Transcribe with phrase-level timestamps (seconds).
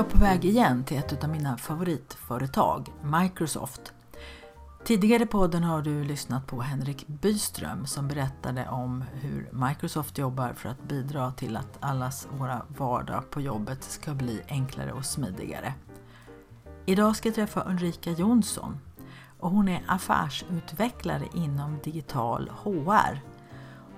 [0.00, 3.92] Jag på väg igen till ett av mina favoritföretag, Microsoft.
[4.84, 10.52] Tidigare i podden har du lyssnat på Henrik Byström som berättade om hur Microsoft jobbar
[10.52, 15.74] för att bidra till att allas våra vardag på jobbet ska bli enklare och smidigare.
[16.86, 18.78] Idag ska jag träffa Ulrika Jonsson
[19.38, 23.20] och hon är affärsutvecklare inom digital HR.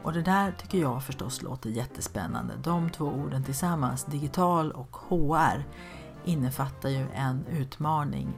[0.03, 2.55] Och det där tycker jag förstås låter jättespännande.
[2.65, 5.65] De två orden tillsammans, digital och HR,
[6.25, 8.29] innefattar ju en utmaning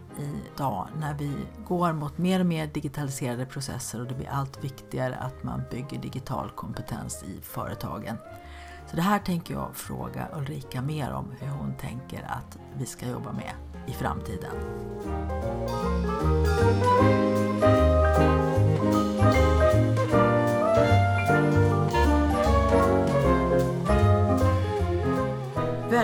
[0.55, 1.33] idag när vi
[1.69, 5.99] går mot mer och mer digitaliserade processer och det blir allt viktigare att man bygger
[5.99, 8.17] digital kompetens i företagen.
[8.91, 13.09] Så det här tänker jag fråga Ulrika mer om hur hon tänker att vi ska
[13.09, 13.53] jobba med
[13.87, 14.53] i framtiden.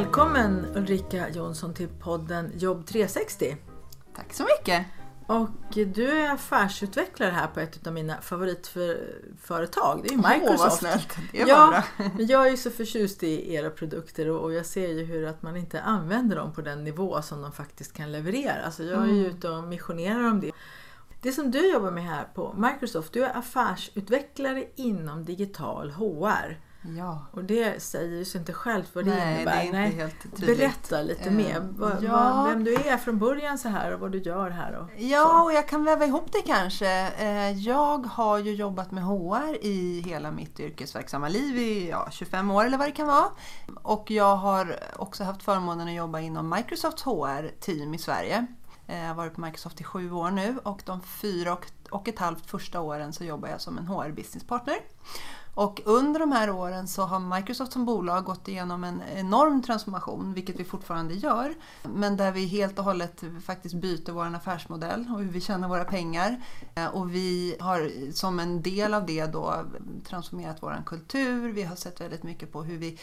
[0.00, 3.56] Välkommen Ulrika Jonsson till podden Jobb 360.
[4.16, 4.86] Tack så mycket!
[5.26, 10.00] Och du är affärsutvecklare här på ett av mina favoritföretag.
[10.02, 10.50] Det är ju Microsoft.
[10.50, 11.16] Åh, vad snällt.
[11.32, 12.10] Det var ja, bra.
[12.18, 15.56] jag är ju så förtjust i era produkter och jag ser ju hur att man
[15.56, 18.70] inte använder dem på den nivå som de faktiskt kan leverera.
[18.70, 19.26] Så jag är ju Mm.
[19.36, 20.50] ute och missionerar om det.
[21.22, 26.69] Det som du jobbar med här på Microsoft, du är affärsutvecklare inom digital HR.
[26.82, 27.26] Ja.
[27.32, 29.52] Och det säger ju sig inte självt vad det Nej, innebär.
[29.52, 30.58] det är inte helt tydligt.
[30.58, 31.60] Berätta lite Eh, mer.
[31.60, 32.12] Va, ja.
[32.12, 34.72] va, vem du är från början så här och vad du gör här.
[34.78, 36.88] Och Ja, och jag kan väva ihop det kanske.
[37.18, 42.50] Eh, Jag har ju jobbat med HR i hela mitt yrkesverksamma liv i ja, 25
[42.50, 43.26] år eller vad det kan vara.
[43.82, 48.46] Och jag har också haft förmånen att jobba inom Microsofts HR-team i Sverige.
[48.86, 52.08] Eh, Jag har varit på Microsoft i sju år nu och de fyra och, och
[52.08, 54.76] ett halvt första åren så jobbar jag som en HR-businesspartner.
[55.54, 60.34] Och under de här åren så har Microsoft som bolag gått igenom en enorm transformation,
[60.34, 61.54] vilket vi fortfarande gör.
[61.82, 65.84] Men där vi helt och hållet faktiskt byter vår affärsmodell och hur vi tjänar våra
[65.84, 66.40] pengar.
[66.74, 69.64] Eh, och vi har som en del av det då
[70.08, 71.52] transformerat vår kultur.
[71.52, 72.98] Vi har sett väldigt mycket på hur vi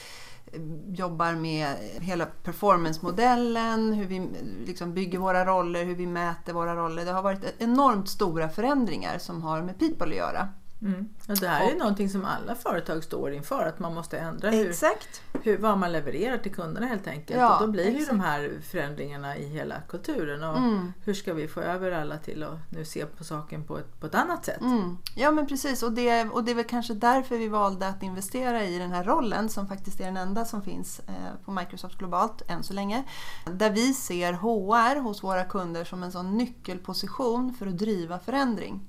[0.46, 4.26] eh, jobbar med hela performance-modellen, hur vi eh,
[4.66, 7.06] liksom bygger våra roller, hur vi mäter våra roller.
[7.06, 10.50] Det har varit e-, enormt stora förändringar som har med people att göra.
[10.82, 11.10] Mm.
[11.28, 14.50] Och det här är ju någonting som alla företag står inför, att man måste ändra
[14.50, 15.22] hur, Exakt!
[15.44, 17.40] hur, vad man levererar till kunderna helt enkelt.
[17.40, 18.12] Ja, och då blir det ju exakt.
[18.12, 20.44] de här förändringarna i hela kulturen.
[20.44, 20.94] Och Mm.
[21.04, 24.08] Hur ska vi få över alla till att nu se på saken på ett, på
[24.08, 24.62] ett annat sätt?
[24.62, 24.98] Mm.
[25.16, 28.64] Ja men precis och det, och det är väl kanske därför vi valde att investera
[28.64, 32.42] i den här rollen som faktiskt är den enda som finns eh, på Microsoft globalt
[32.48, 33.04] än så länge.
[33.46, 38.88] Där vi ser HR hos våra kunder som en sån nyckelposition för att driva förändring.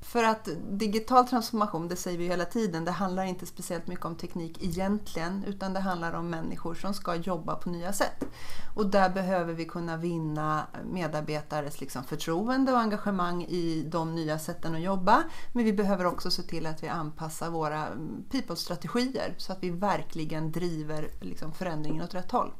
[0.00, 4.16] För att digital transformation, det säger vi hela tiden, det handlar inte speciellt mycket om
[4.16, 8.24] teknik egentligen utan det handlar om människor som ska jobba på nya sätt.
[8.74, 14.74] Och där behöver vi kunna vinna medarbetares liksom förtroende och engagemang i de nya sätten
[14.74, 15.22] att jobba.
[15.52, 19.70] Men vi behöver också se till att vi anpassar våra mm, people-strategier så att vi
[19.70, 22.52] verkligen driver liksom förändringen åt rätt håll.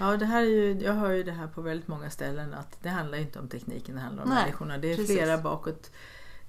[0.00, 2.76] Ja, det här är ju, jag hör ju det här på väldigt många ställen att
[2.82, 4.78] det handlar inte om tekniken, det handlar om Nej, människorna.
[4.78, 5.16] Det är precis.
[5.16, 5.90] flera bakåt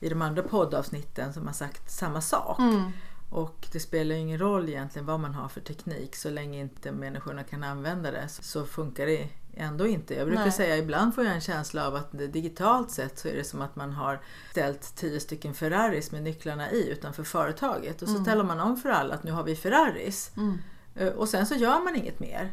[0.01, 2.59] i de andra poddavsnitten som har sagt samma sak.
[2.59, 2.91] Mm.
[3.29, 7.43] Och det spelar ingen roll egentligen vad man har för teknik så länge inte människorna
[7.43, 10.13] kan använda det så- funkar det ändå inte.
[10.15, 10.51] Jag brukar Nej.
[10.51, 13.61] säga ibland får jag en känsla av att det, digitalt sett så är det som
[13.61, 18.43] att man har ställt tio stycken Ferraris med nycklarna i utanför företaget och så talar
[18.43, 20.31] man om för alla att nu har vi Ferraris.
[20.37, 20.57] Mm.
[20.95, 22.51] Eh, Och sen så gör man inget mer.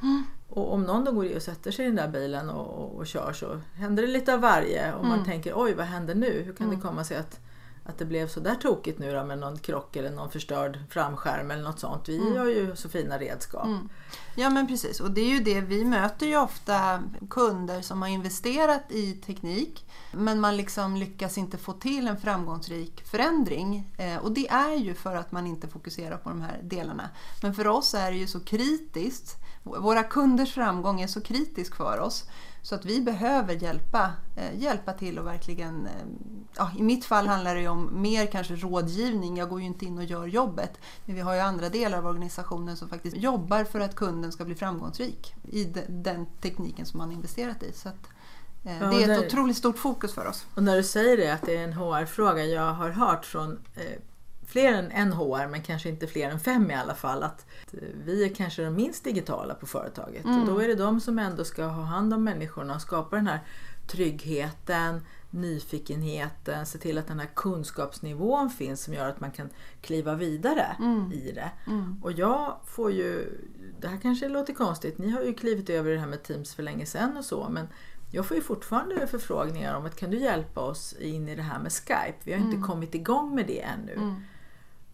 [0.49, 2.97] Och om någon då går i och sätter sig i den där bilen och, och,
[2.97, 6.43] och kör så händer det lite av varje och man tänker oj vad händer nu?
[6.47, 7.41] Hur kan det komma sig att,
[7.89, 11.51] att det blev så där tokigt nu då med någon krock eller någon förstörd framskärm
[11.51, 12.09] eller något sånt.
[12.09, 13.69] Vi har ju så fina redskap.
[14.35, 15.01] Ja men precis.
[15.01, 15.61] Och det är ju det.
[15.61, 21.59] Vi möter ju ofta kunder som har investerat i teknik men man liksom lyckas inte
[21.59, 23.93] få till en framgångsrik förändring.
[23.99, 27.11] Eh, och det är ju för att man inte fokuserar på de här delarna.
[27.43, 29.37] Men för oss är det ju så kritiskt.
[29.63, 32.25] Våra kunders framgång är så kritisk för oss
[32.69, 35.93] så att vi behöver hjälpa, eh, hjälpa till och verkligen, eh,
[36.57, 39.37] ja, i mitt fall handlar det om mer kanske rådgivning.
[39.37, 40.81] Jag går ju inte in och gör jobbet.
[41.05, 44.45] Men vi har ju andra delar av organisationen som faktiskt jobbar för att kunden ska
[44.45, 47.73] bli framgångsrik i de, den tekniken som man investerat i.
[47.73, 48.09] Så att,
[48.65, 50.47] eh, det är ett otroligt stort fokus för oss.
[50.55, 53.59] Och när du säger det att det är en HR-fråga, jag har hört från
[54.49, 57.47] fler än en HR, men kanske inte fler än fem i alla fall, att
[58.05, 60.25] vi är kanske de minst digitala på företaget.
[60.25, 60.41] Mm.
[60.41, 63.27] Och då är det de som ändå ska ha hand om människorna och skapa den
[63.27, 63.41] här
[63.87, 65.01] tryggheten,
[65.31, 69.49] nyfikenheten, se till att den här kunskapsnivån finns som gör att man kan
[69.81, 71.13] kliva vidare mm.
[71.13, 71.51] i det.
[71.67, 72.01] Mm.
[72.03, 73.39] Och jag får ju,
[73.81, 76.63] det här kanske låter konstigt, ni har ju klivit över det här med Teams för
[76.63, 77.69] länge sedan och så, men
[78.11, 81.59] jag får ju fortfarande förfrågningar om att kan du hjälpa oss in i det här
[81.59, 82.19] med Skype?
[82.25, 82.69] Vi har inte mm.
[82.69, 83.93] kommit igång med det ännu.
[83.93, 84.15] Mm.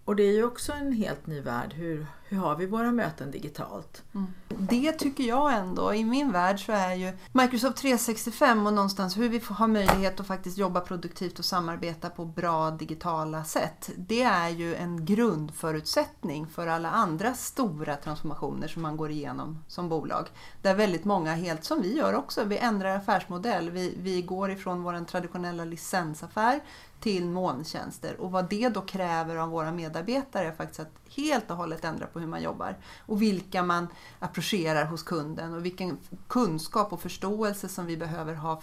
[0.04, 1.72] Och det är ju också en helt ny värld.
[1.72, 4.02] Hur, hur har vi våra möten digitalt?
[4.14, 4.26] Mm.
[4.48, 9.28] Det tycker jag ändå, i min värld så är ju Microsoft 365 och någonstans hur
[9.28, 13.90] vi har möjlighet att faktiskt jobba produktivt och samarbeta på bra digitala sätt.
[13.96, 19.88] Det är ju en grundförutsättning för alla andra stora transformationer som man går igenom som
[19.88, 20.26] bolag.
[20.62, 23.70] Där väldigt många, helt som vi gör också, vi ändrar affärsmodell.
[23.70, 26.60] Vi, vi går ifrån vår traditionella licensaffär
[27.04, 31.56] till molntjänster och vad det då kräver av våra medarbetare är faktiskt att helt och
[31.56, 33.86] hållet ändra på hur man jobbar och vilka man
[34.18, 35.98] approcherar hos kunden och vilken
[36.28, 38.62] kunskap och förståelse som vi behöver ha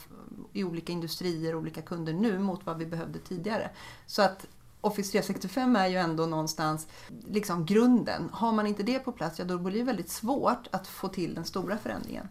[0.53, 3.69] i olika industrier och olika kunder nu mot vad vi behövde tidigare.
[4.05, 4.47] Så att
[4.81, 6.87] Office 365 är ju ändå någonstans
[7.27, 8.29] liksom grunden.
[8.31, 11.35] Har man inte det på plats, ja då blir det väldigt svårt att få till
[11.35, 12.27] den stora förändringen.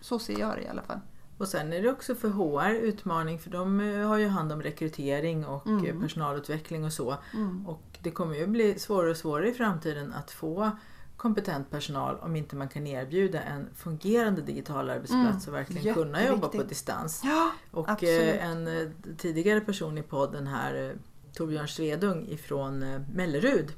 [0.00, 1.00] Så ser jag det i alla fall.
[1.42, 4.62] Och sen är det också för HR utmaning för de eh, har ju hand om
[4.62, 6.00] rekrytering och eh, mm.
[6.00, 7.16] personalutveckling och så.
[7.34, 7.66] Mm.
[7.66, 10.70] Och det kommer ju bli svårare och svårare i framtiden att få
[11.16, 15.54] kompetent personal om inte man kan erbjuda en fungerande digital arbetsplats mm.
[15.54, 17.20] och verkligen kunna jobba på distans.
[17.24, 18.40] Ja, och eh, absolut.
[18.40, 20.96] en tidigare person i podden här,
[21.34, 23.72] Torbjörn Svedung ifrån Mellerud,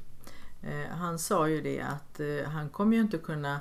[0.91, 3.61] han sa ju det att han kommer ju inte kunna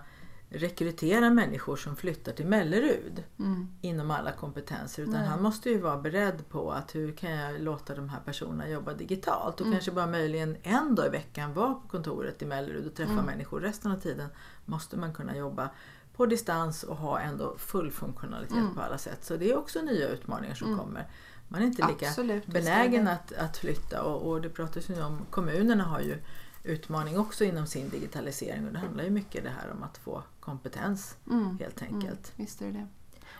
[0.54, 3.68] rekrytera människor som flyttar till Mellerud mm.
[3.82, 5.04] inom alla kompetenser.
[5.04, 5.26] Utan Nej.
[5.26, 8.94] han måste ju vara beredd på att hur kan jag låta de här personerna jobba
[8.94, 9.74] digitalt och mm.
[9.74, 13.26] kanske bara möjligen en dag i veckan vara på kontoret i Mellerud och träffa mm.
[13.26, 13.60] människor.
[13.60, 14.30] Resten av tiden
[14.66, 15.70] måste man kunna jobba
[16.16, 18.76] på distans och ha ändå full funktionalitet mm.
[18.76, 19.24] på alla sätt.
[19.26, 20.80] Så det är också nya utmaningar som mm.
[20.80, 21.08] kommer.
[21.54, 25.20] Man är inte lika Absolut, benägen att, att flytta och, och det pratas ju om,
[25.30, 26.18] kommunerna har ju
[26.64, 30.24] utmaning också inom sin digitalisering och det handlar ju mycket det här om att få
[30.40, 31.58] kompetens mm.
[31.60, 31.94] helt mm.
[31.94, 32.34] enkelt.
[32.38, 32.88] Mm, det det.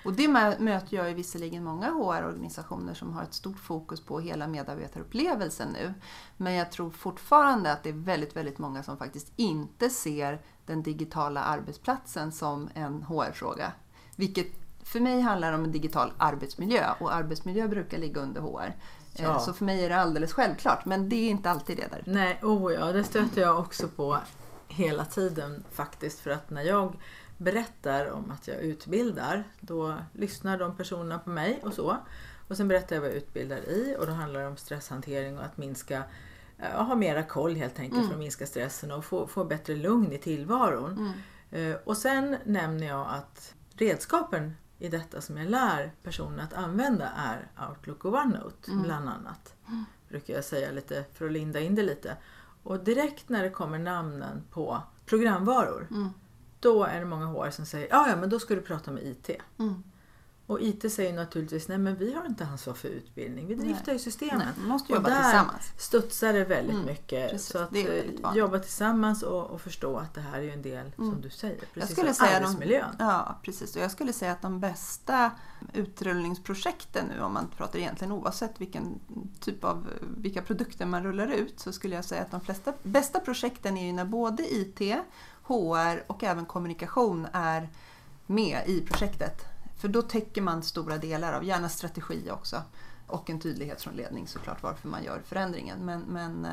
[0.06, 0.28] Och det
[0.60, 5.94] möter jag ju visserligen många HR-organisationer som har ett stort fokus på hela medarbetarupplevelsen nu.
[6.38, 10.84] Men jag tror fortfarande att det är väldigt, väldigt många som faktiskt inte ser den
[10.84, 13.72] digitala arbetsplatsen som en HR-fråga.
[14.16, 18.74] Vilket för mig handlar om en digital arbetsmiljö och arbetsmiljö brukar ligga under HR.
[19.16, 19.40] Eh, ja.
[19.40, 22.04] Så för mig är det alldeles självklart, men det är inte alltid det där.
[22.06, 24.18] Nej, oh ja, det stöter jag också på
[24.68, 26.20] hela tiden faktiskt.
[26.20, 26.96] För att när jag
[27.38, 31.98] berättar om att jag utbildar, då lyssnar de personerna på mig och så.
[32.48, 35.46] Och sen berättar jag vad jag utbildar i och då handlar det om stresshantering och
[35.46, 36.04] att minska
[36.60, 38.08] eh, ha mera koll helt enkelt mm.
[38.08, 41.14] för att minska stressen och få, få bättre lugn i tillvaron.
[41.52, 41.72] Mm.
[41.72, 47.10] Eh, och sen nämner jag att redskapen i detta som jag lär personer att använda
[47.10, 48.84] är Outlook och OneNote mm.
[48.84, 49.56] bland annat.
[50.10, 52.18] Brukar jag säga lite för att linda in det lite.
[52.64, 56.10] Och direkt när det kommer namnen på programvaror mm.
[56.60, 59.04] då är det många HR som säger ja, ja men då ska du prata med
[59.04, 59.30] IT.
[59.60, 59.84] Mm.
[60.48, 63.96] Och IT säger naturligtvis nej men vi har inte ansvar för utbildning, vi driftar nej.
[63.96, 64.38] ju systemen.
[64.38, 65.72] Nej, man måste jobba och där tillsammans.
[65.78, 67.32] studsar det väldigt mm, mycket.
[67.32, 70.92] Precis, så att eh, jobba tillsammans och, och, förstå att det här är en del,
[70.98, 71.12] mm.
[71.12, 72.96] som du säger, precis jag skulle säga arbetsmiljön.
[72.98, 73.76] De, ja, precis.
[73.76, 75.32] Och jag skulle säga att de bästa
[75.74, 79.00] utrullningsprojekten nu, om man pratar egentligen oavsett vilken
[79.40, 83.20] typ av, vilka produkter man rullar ut, så skulle jag säga att de flesta, bästa
[83.20, 84.80] projekten är ju när både IT,
[85.44, 87.70] HR och även kommunikation är
[88.26, 89.53] med i projektet.
[89.84, 92.62] För då täcker man stora delar av, gärna strategi också.
[93.08, 95.86] Och en tydlighet från ledning såklart varför man gör förändringen.
[95.86, 96.48] Men, men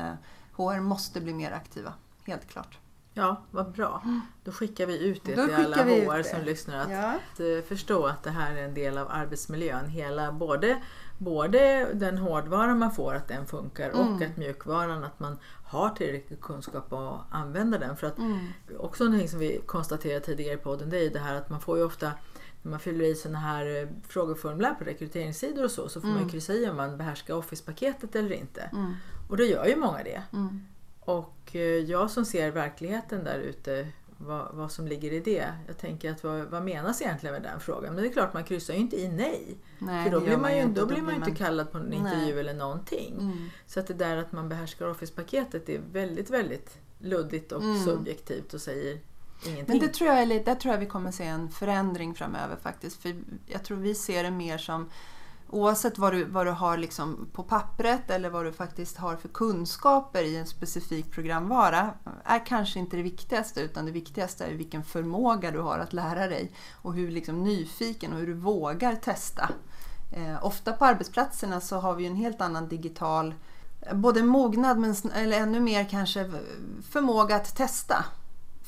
[0.53, 1.93] HR eh, måste bli mer aktiva,
[2.25, 2.77] helt klart.
[3.13, 4.03] Ja, vad bra.
[4.43, 6.79] Då skickar vi ut det Då till alla HR som lyssnar.
[6.79, 7.13] Att, ja.
[7.13, 9.89] att, eh, förstå att det här är en del av arbetsmiljön.
[9.89, 10.81] Hela, både,
[11.17, 14.15] både den hårdvara man får, att den funkar mm.
[14.15, 17.97] och att mjukvaran, att man har tillräcklig kunskap att använda den.
[17.97, 18.47] För att mm.
[18.79, 21.77] Också någonting som vi konstaterade tidigare i podden, det är det här att man får
[21.77, 22.11] ju ofta
[22.61, 26.19] när man fyller i sådana här eh, frågeformulär på rekryteringssidor och så, så får mm.
[26.19, 28.61] man ju kryssa i om man behärskar Office-paketet eller inte.
[28.61, 28.93] Mm.
[29.29, 30.23] Och då gör ju många det.
[30.33, 30.65] Mm.
[30.99, 33.87] Och eh, jag som ser verkligheten där ute
[34.17, 35.47] vad, vad som ligger i det.
[35.67, 37.93] Jag tänker att vad, vad menas egentligen med den frågan?
[37.93, 39.57] Men det är klart man kryssar ju inte i nej.
[39.79, 40.81] Nej, För då blir man ju, inte.
[40.81, 41.97] då blir man inte kallad på en Nej.
[41.97, 43.15] intervju eller någonting.
[43.19, 43.49] Mm.
[43.67, 47.83] Så att det där att man behärskar Office-paketet är väldigt, väldigt luddigt och Mm.
[47.83, 48.99] subjektivt och säger
[49.45, 49.65] ingenting.
[49.67, 52.55] Men det tror jag är lite, där tror jag vi kommer se en förändring framöver
[52.55, 53.01] faktiskt.
[53.01, 54.89] För jag tror vi ser det mer som
[55.53, 59.29] Oavsett vad du, vad du har liksom på pappret eller vad du faktiskt har för
[59.29, 61.93] kunskaper i en specifik programvara
[62.23, 66.27] är kanske inte det viktigaste utan det viktigaste är vilken förmåga du har att lära
[66.27, 69.49] dig och hur liksom nyfiken och hur du vågar testa.
[70.11, 73.33] Eh, ofta på arbetsplatserna så har vi en helt annan digital
[73.93, 76.31] både mognad men eller ännu mer kanske
[76.91, 78.05] förmåga att testa.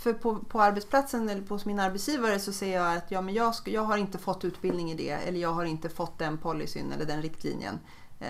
[0.03, 3.55] För på, på arbetsplatsen eller hos min arbetsgivare så ser jag att ja, men jag,
[3.55, 6.91] ska, jag har inte fått utbildning i det eller jag har inte fått den policyn
[6.91, 7.79] eller den riktlinjen.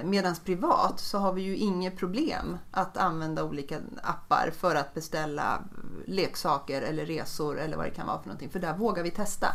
[0.03, 5.63] Medan privat så har vi ju inget problem att använda olika appar för att beställa
[6.05, 8.49] leksaker eller resor eller vad det kan vara för någonting.
[8.49, 9.47] För där vågar vi testa.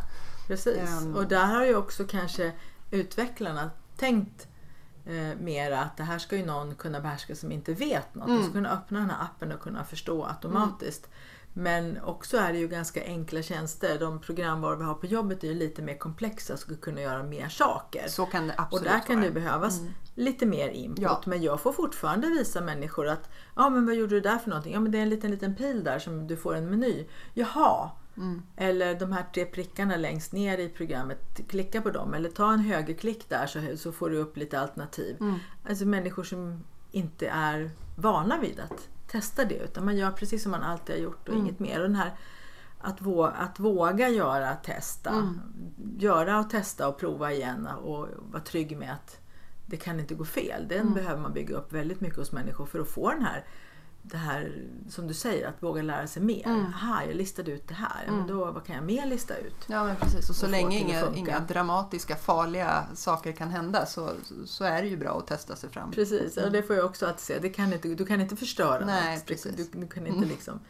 [0.47, 1.03] Precis.
[1.03, 1.15] Ehm.
[1.15, 2.53] Och där har ju också kanske
[2.91, 4.49] utvecklarna tänkt
[5.07, 8.29] eh, mer att det här ska ju någon kunna behärska som inte vet något.
[8.29, 8.39] Mm.
[8.39, 11.09] De ska kunna öppna den här appen och kunna förstå automatiskt.
[11.59, 13.99] Men också är det ju ganska enkla tjänster.
[13.99, 17.23] De programvaror vi har på jobbet är ju lite mer komplexa och ska kunna göra
[17.23, 18.09] mer saker.
[18.09, 19.27] Så kan det Och absolut där kan vara.
[19.27, 19.81] det behövas
[20.15, 21.03] lite mer input.
[21.03, 21.23] Ja.
[21.27, 24.73] Men jag får fortfarande visa människor att ja men vad gjorde du där för någonting?
[24.73, 27.07] Ja men det är en liten liten pil där som du får en meny.
[27.35, 27.91] Jaha!
[28.17, 28.43] Mm.
[28.57, 32.15] Eller de här tre prickarna längst ner i programmet, klicka på dem.
[32.15, 35.17] Eller ta en högerklick där så, så får du upp lite alternativ.
[35.21, 35.39] Mm.
[35.69, 39.55] Alltså människor som inte är vana vid att testa det.
[39.55, 41.47] Utan man gör precis som man alltid har gjort och Mm.
[41.47, 41.77] inget mer.
[41.77, 42.13] Och den här
[42.81, 45.11] att, våga, att våga göra, testa.
[45.11, 45.41] Mm.
[45.99, 49.19] Göra och testa och prova igen och vara trygg med att
[49.67, 50.69] det kan inte gå fel.
[50.69, 50.95] Den Mm.
[50.95, 53.45] behöver man bygga upp väldigt mycket hos människor för att få den här
[54.11, 56.47] det här som du säger, att våga lära sig mer.
[56.47, 56.65] Mm.
[56.67, 58.03] Aha, jag listade ut det här.
[58.07, 58.27] Ja, men Mm.
[58.37, 59.55] då, vad kan jag mer lista ut?
[59.67, 64.11] Ja men precis och så Och länge inga, inga dramatiska farliga saker kan hända så,
[64.47, 65.91] så är det ju bra att testa sig fram.
[65.91, 67.39] Precis, och det får jag också att se.
[67.39, 69.27] Det kan inte, du kan inte förstöra Nej, något.
[69.27, 69.57] precis.
[69.73, 70.61] Du, du kan inte liksom,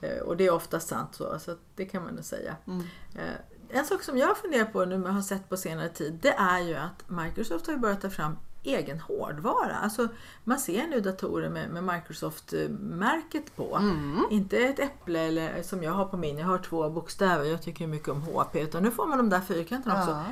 [0.00, 2.56] eh, och det är ofta sant så, så det kan man nog säga.
[2.66, 2.80] Mm.
[3.14, 3.22] Eh,
[3.70, 6.58] En sak som jag funderar på nu och har sett på senare tid det är
[6.58, 8.36] ju att Microsoft har börjat ta fram
[8.74, 9.76] egen hårdvara.
[9.76, 10.08] Alltså,
[10.44, 13.76] man ser nu datorer med, med Microsoft-märket på.
[13.76, 14.24] Mm.
[14.30, 17.86] Inte ett äpple eller, som jag har på min, jag har två bokstäver, jag tycker
[17.86, 18.56] mycket om HP.
[18.56, 20.10] Utan nu får man de där fyrkanterna också.
[20.10, 20.24] Ja.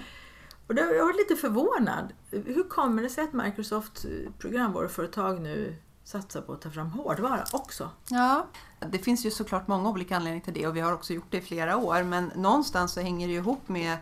[0.67, 2.13] Och det, jag var lite förvånad.
[2.31, 4.07] Hur kommer det sig att Microsoft
[4.39, 7.91] programvaruföretag nu satsar på att ta fram hårdvara också?
[8.09, 8.47] ja,
[8.91, 11.37] det finns ju såklart många olika anledningar till det och vi har också gjort det
[11.37, 13.97] i flera år men någonstans så hänger det ihop med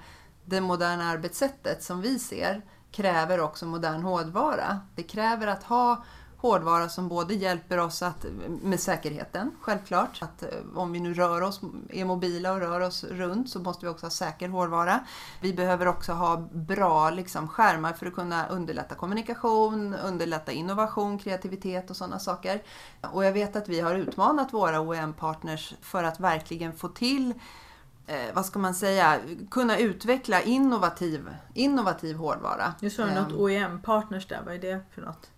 [0.45, 2.62] det moderna arbetssättet som vi ser
[2.95, 4.81] kräver också modern hårdvara.
[4.95, 6.05] Det kräver att ha
[6.37, 8.27] hårdvara som både hjälper oss att,
[8.63, 10.23] med säkerheten, självklart.
[10.23, 13.87] Att eh, om vi nu rör oss, är mobila och rör oss runt så måste
[13.87, 15.01] vi också ha säker hårdvara.
[15.41, 21.91] Vi behöver också ha bra liksom, skärmar för att kunna underlätta kommunikation, underlätta innovation, kreativitet
[21.91, 22.63] och sådana saker.
[23.13, 27.35] Och jag vet att vi har utmanat våra OEM-partners för att verkligen få till
[28.06, 29.20] eh, vad ska man säga,
[29.50, 32.75] kunna utveckla innovativ, innovativ hårdvara.
[32.80, 35.30] Nu sa du något Ehm, OEM-partners där, vad är det för något?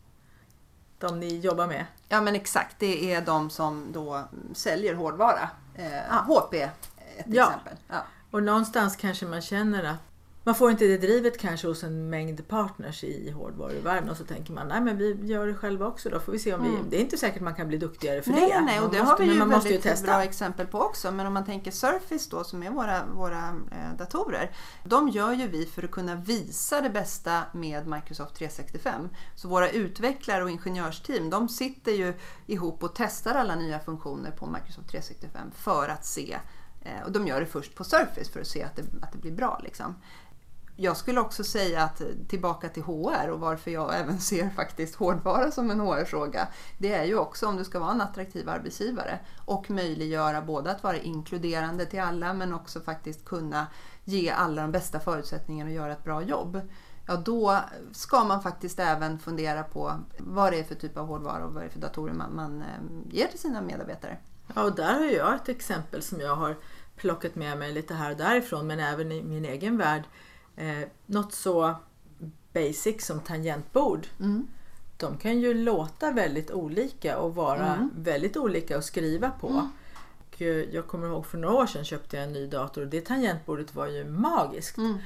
[0.98, 1.86] De ni jobbar med?
[2.08, 5.48] Ja men exakt, det är de som då säljer hårdvara.
[5.74, 6.22] Eh, Ah.
[6.22, 6.70] HP ett
[7.26, 7.46] Ja.
[7.46, 7.76] exempel.
[7.88, 7.96] Ja.
[8.30, 9.96] Och någonstans kanske man känner att
[10.46, 14.52] man får inte det drivet kanske hos en mängd partners i hårdvaruvärlden och så tänker
[14.52, 16.70] man nej men vi gör det själva också då får vi se om vi...
[16.90, 18.40] Det är inte säkert man kan bli duktigare för Mm.
[18.42, 18.60] nej, det.
[18.60, 20.06] nej, nej, och det måste, har vi ju man måste ju väldigt testa.
[20.06, 21.10] bra exempel på också.
[21.12, 24.50] Men om man tänker Surface då som är våra, våra eh, datorer.
[24.84, 29.08] De gör ju vi för att kunna visa det bästa med Microsoft 365.
[29.34, 32.14] Så våra utvecklare och ingenjörsteam de sitter ju
[32.46, 36.36] ihop och testar alla nya funktioner på Microsoft 365 för att se
[36.82, 39.18] eh, och de gör det först på Surface för att se att det, att det
[39.18, 39.60] blir bra.
[39.64, 39.94] Liksom.
[40.78, 45.50] Jag skulle också säga att tillbaka till HR och varför jag även ser faktiskt hårdvara
[45.50, 46.48] som en HR-fråga.
[46.78, 50.82] Det är ju också om du ska vara en attraktiv arbetsgivare och möjliggöra både att
[50.82, 53.66] vara inkluderande till alla men också faktiskt kunna
[54.04, 56.60] ge alla de bästa förutsättningarna att göra ett bra jobb.
[57.06, 57.60] Ja, då
[57.92, 61.62] ska man faktiskt även fundera på vad det är för typ av hårdvara och vad
[61.62, 64.18] det är för datorer man, man eh, ger till sina medarbetare.
[64.54, 66.56] Ja, och där har jag ett exempel som jag har
[66.96, 70.02] plockat med mig lite här och därifrån men även i min egen värld.
[70.56, 71.74] Eh, något så
[72.52, 74.06] basic som tangentbord.
[74.20, 74.46] Mm.
[74.96, 77.90] De kan ju låta väldigt olika och vara Mm.
[77.96, 79.46] väldigt olika att skriva på.
[80.32, 82.88] Och eh, jag kommer ihåg för några år sedan köpte jag en ny dator och
[82.88, 84.76] det tangentbordet var ju magiskt.
[84.78, 84.98] Mm.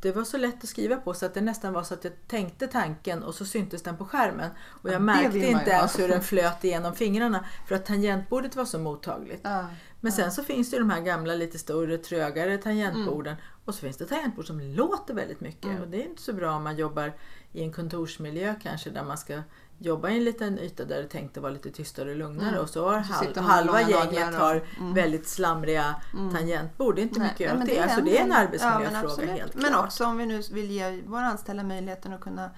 [0.00, 2.12] det var så lätt att skriva på så att det nästan var så att jag
[2.28, 4.50] tänkte tanken och så syntes den på skärmen.
[4.66, 8.64] Och jag Ja, märkte inte ens hur den flöt igenom fingrarna för att tangentbordet var
[8.64, 9.40] så mottagligt.
[9.44, 9.66] Ja.
[10.04, 13.32] Men sen så finns det ju de här gamla lite större, trögare tangentborden.
[13.32, 13.44] Mm.
[13.64, 15.80] Och så finns det tangentbord som låter väldigt mycket.
[15.80, 17.12] Och det är inte så bra om man jobbar
[17.52, 19.42] i en kontorsmiljö kanske där man ska
[19.78, 22.48] jobba i en liten yta där det är tänkt att vara lite tystare och lugnare.
[22.48, 22.60] Mm.
[22.60, 24.94] Och så har halv, halva gänget naglar har och- mm.
[24.94, 25.94] väldigt slamriga
[26.32, 26.96] tangentbord.
[26.96, 27.78] Det är inte Nej, mycket åt det.
[27.78, 29.30] Alltså det är en Ja, arbetsmiljöfråga absolut.
[29.30, 29.84] helt Men klart.
[29.84, 32.50] också om vi nu vill ge våra anställda möjligheten att kunna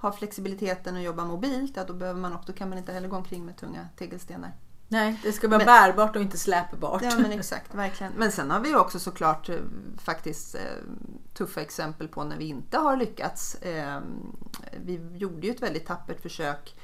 [0.00, 3.08] ha flexibiliteten och jobba mobilt, ja, då, behöver man också, då kan man inte heller
[3.08, 4.52] gå omkring med tunga tegelstenar.
[4.88, 7.02] Nej, det ska vara Men- bärbart och inte släpbart.
[7.02, 8.12] Ja men exakt, verkligen.
[8.16, 9.56] Men sen har vi också såklart eh,
[9.98, 10.60] faktiskt eh,
[11.34, 13.54] tuffa exempel på när vi inte har lyckats.
[13.54, 14.00] Eh,
[14.84, 16.74] vi gjorde ju ett väldigt tappert försök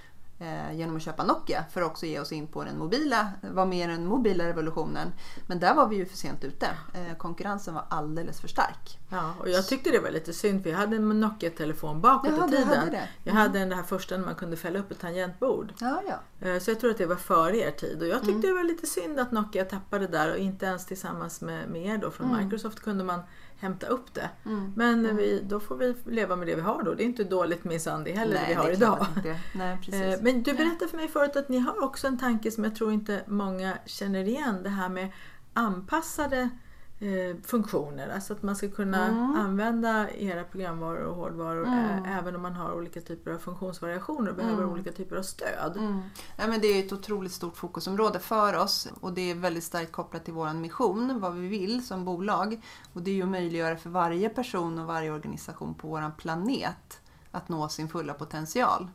[0.73, 3.85] genom att köpa Nokia för att också ge oss in på den mobila, vara med
[3.85, 5.13] i den mobila revolutionen.
[5.47, 6.67] Men där var vi ju för sent ute.
[6.95, 8.99] Eh, konkurrensen var alldeles för stark.
[9.09, 12.47] Ja, och jag tyckte det var lite synd för jag hade en Nokia-telefon bakåt Jaha,
[12.47, 12.69] i tiden.
[12.69, 13.09] hade det.
[13.25, 15.73] Jag hade den här första när man kunde fälla upp ett tangentbord.
[15.81, 16.49] Ja, ja.
[16.49, 18.41] Eh, Så jag tror att det var före er tid och jag tyckte Mm.
[18.41, 21.99] det var lite synd att Nokia tappade där och inte ens tillsammans med, med er
[21.99, 22.45] då från Mm.
[22.45, 23.21] Microsoft kunde man
[23.59, 24.31] hämta upp det.
[24.77, 26.95] Men vi, då får vi leva med det vi har då.
[26.95, 29.07] Det är inte dåligt minsann det heller det vi har det idag.
[29.55, 29.95] Nej, precis.
[30.03, 32.75] Eh, Men du berättade för mig förut att ni har också en tanke som jag
[32.77, 34.63] tror inte många känner igen.
[34.63, 35.09] Det här med
[35.55, 36.49] anpassade
[37.05, 38.09] eh, funktioner.
[38.09, 39.35] Alltså att man ska kunna Mm.
[39.37, 44.37] använda era programvaror och hårdvaror eh, även om man har olika typer av funktionsvariationer och
[44.37, 45.77] behöver olika typer av stöd.
[45.77, 46.03] Mm.
[46.37, 49.93] Ja, men det är ett otroligt stort fokusområde för oss och det är väldigt starkt
[49.93, 52.61] kopplat till vår mission, vad vi vill som bolag.
[52.93, 57.01] Och det är ju att möjliggöra för varje person och varje organisation på vår planet
[57.31, 58.89] att nå sin fulla potential.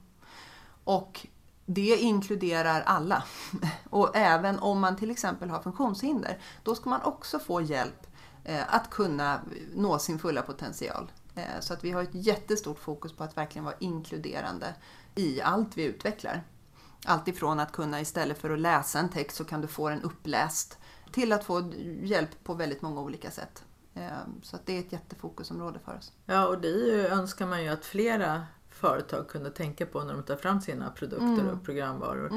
[0.84, 1.28] Och
[1.70, 3.24] det inkluderar alla.
[3.90, 8.08] Och även om man till exempel har funktionshinder, då ska man också få hjälp
[8.44, 9.40] eh, att kunna
[9.76, 11.12] nå sin fulla potential.
[11.36, 14.76] Eh, så att vi har ett jättestort fokus på att verkligen vara inkluderande
[15.16, 16.44] i allt vi utvecklar.
[17.06, 20.02] Allt ifrån att kunna istället för att läsa en text så kan du få den
[20.02, 20.78] uppläst
[21.12, 21.72] till att få
[22.02, 23.64] hjälp på väldigt många olika sätt.
[23.94, 24.10] Eh,
[24.42, 26.12] så att det är ett jättefokusområde för oss.
[26.26, 28.46] Ja, och det ju, önskar man ju att flera
[28.80, 32.30] företag kunde tänka på när de tar fram sina produkter och programvaror.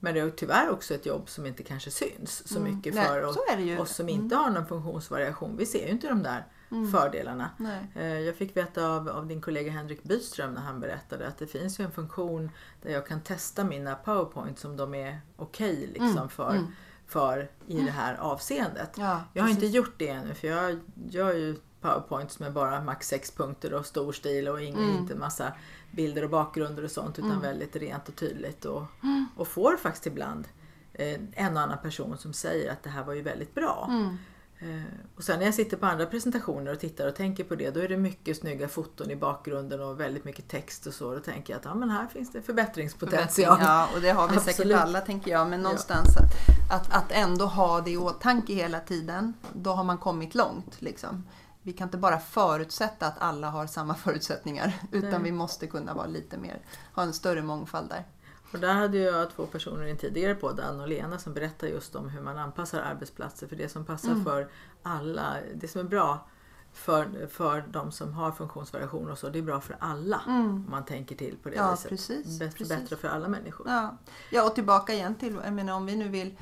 [0.00, 3.58] Men det är tyvärr också ett jobb som inte kanske syns så mycket Nej, för
[3.58, 3.78] ju.
[3.78, 5.56] oss som inte har någon funktionsvariation.
[5.56, 6.44] Vi ser ju inte de där
[6.92, 7.50] fördelarna.
[7.56, 7.86] Nej.
[7.94, 11.46] Eh, Jag fick veta av, av din kollega Henrik Byström när han berättade att det
[11.46, 12.50] finns ju en funktion
[12.82, 16.60] där jag kan testa mina powerpoints om de är okej liksom för,
[17.06, 18.90] för i det här avseendet.
[18.96, 20.78] Ja, jag har inte gjort det ännu för jag
[21.10, 24.96] gör ju powerpoints med bara max sex punkter och stor stil och ingen, Mm.
[24.96, 25.52] inte massa
[25.90, 29.26] bilder och bakgrunder och sånt utan väldigt rent och tydligt och, Mm.
[29.36, 30.48] och får faktiskt ibland
[30.92, 33.86] eh, en och annan person som säger att det här var ju väldigt bra.
[33.90, 34.16] Mm.
[34.58, 34.82] Eh,
[35.16, 37.80] Och sen när jag sitter på andra presentationer och tittar och tänker på det, då
[37.80, 41.14] är det mycket snygga foton i bakgrunden och väldigt mycket text och så.
[41.14, 43.58] Då tänker jag att ja, men här finns det förbättringspotential.
[43.60, 44.56] Ja, och det har vi Absolut.
[44.56, 45.48] säkert alla tänker jag.
[45.48, 46.32] Men någonstans att,
[46.72, 50.82] att, att ändå ha det i åtanke hela tiden, då har man kommit långt.
[50.82, 51.24] Liksom.
[51.62, 55.20] Vi kan inte bara förutsätta att alla har samma förutsättningar, utan Nej.
[55.22, 56.60] vi måste kunna vara lite mer,
[56.94, 58.04] ha en större mångfald där.
[58.52, 61.66] Och där hade jag två personer i en tidigare podd, Ann och Lena, som berättar
[61.66, 64.24] just om hur man anpassar arbetsplatser för det som passar Mm.
[64.24, 64.48] för
[64.82, 65.36] alla.
[65.54, 66.26] Det som är bra
[66.72, 70.20] för, för de som har funktionsvariationer och så, det är bra för alla.
[70.26, 71.66] Om man tänker till på det Mm.
[71.66, 71.88] Ja, viset.
[71.90, 72.68] precis, Bättre, precis.
[72.78, 73.66] bättre för alla människor.
[73.68, 73.96] Ja.
[74.30, 76.36] ja, och tillbaka igen till, jag menar om vi nu vill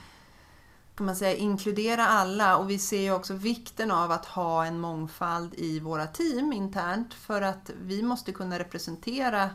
[0.98, 4.80] kan man säga, inkludera alla och vi ser ju också vikten av att ha en
[4.80, 9.50] mångfald i våra team internt för att vi måste kunna representera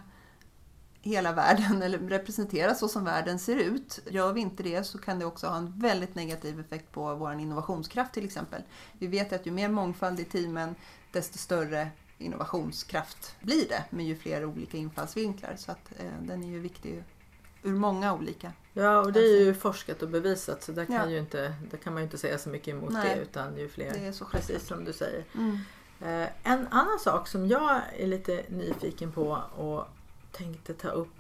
[1.01, 3.99] hela världen eller representera så som världen ser ut.
[4.09, 7.33] Gör vi inte det så kan det också ha en väldigt negativ effekt på vår
[7.33, 8.61] innovationskraft till exempel.
[8.91, 10.75] Vi vet att ju mer mångfald i teamen
[11.11, 15.55] desto större innovationskraft blir det med ju fler olika infallsvinklar.
[15.57, 17.03] Så att eh, den är ju viktig
[17.63, 18.51] ur många olika.
[18.73, 21.09] Ja, och det är ju forskat och bevisat så där kan, Ja.
[21.09, 23.15] ju inte, där kan man ju inte säga så mycket emot Nej.
[23.15, 24.77] det utan ju fler, Det är så precis självklart.
[24.77, 25.25] som du säger.
[25.35, 25.57] Mm.
[26.01, 29.83] Eh, En annan sak som jag är lite nyfiken på och
[30.31, 31.13] tänkte ta upp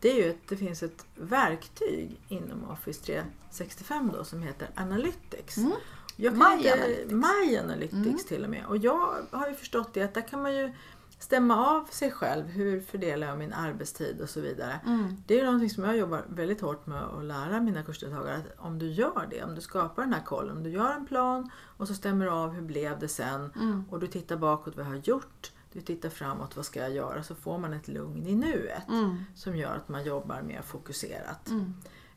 [0.00, 5.56] det är ju att det finns ett verktyg inom Office 365 då som heter Analytics.
[5.56, 5.72] Mm.
[6.16, 7.12] My inte, Analytics.
[7.12, 8.66] My Analytics till och med.
[8.66, 10.72] Och jag har ju förstått det att där kan man ju
[11.18, 12.46] stämma av sig själv.
[12.46, 14.80] Hur fördelar jag min arbetstid och så vidare.
[14.86, 15.16] Mm.
[15.26, 18.36] Det är någonting som jag jobbar väldigt hårt med att lära mina kursdeltagare.
[18.36, 21.06] Att om du gör det, om du skapar den här kollen, om du gör en
[21.06, 23.84] plan och så stämmer av hur blev det sen Mm.
[23.90, 27.22] och du tittar bakåt vad jag har gjort, du tittar framåt vad ska jag göra
[27.22, 29.24] så får man ett lugn i nuet Mm.
[29.34, 31.48] som gör att man jobbar mer fokuserat.
[31.48, 31.74] Mm.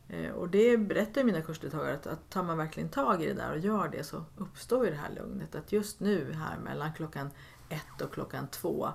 [0.10, 3.52] Eh, Och det berättar mina kursdeltagare att, att tar man verkligen tag i det där
[3.52, 5.56] och gör det så uppstår ju det här lugnet.
[5.56, 7.30] Att just nu här mellan klockan
[7.70, 8.88] ett och klockan två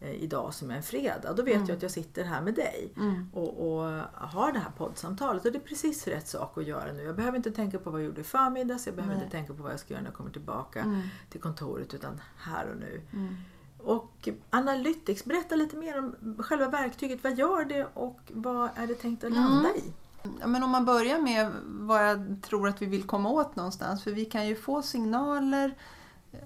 [0.00, 1.32] eh, idag som är en fredag.
[1.32, 1.66] Då vet Mm.
[1.68, 3.30] jag att jag sitter här med dig Mm.
[3.34, 3.82] och, och
[4.14, 5.44] har det här poddsamtalet.
[5.46, 7.02] Och det är precis rätt sak att göra nu.
[7.02, 8.86] Jag behöver inte tänka på vad jag gjorde i förmiddags.
[8.86, 9.24] Jag behöver Nej.
[9.24, 11.02] inte tänka på vad jag ska göra när jag kommer tillbaka Mm.
[11.30, 11.94] till kontoret.
[11.94, 13.00] Utan här och nu.
[13.12, 13.36] Mm.
[13.78, 17.24] Och Analytics, berätta lite mer om själva verktyget.
[17.24, 19.92] Vad gör det och vad är det tänkt att landa i?
[20.40, 24.04] Ja, men om man börjar med vad jag tror att vi vill komma åt någonstans.
[24.04, 25.74] För vi kan ju få signaler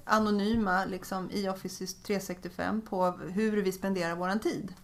[0.04, 4.74] anonyma liksom, i Office 365 på hur vi spenderar vår tid.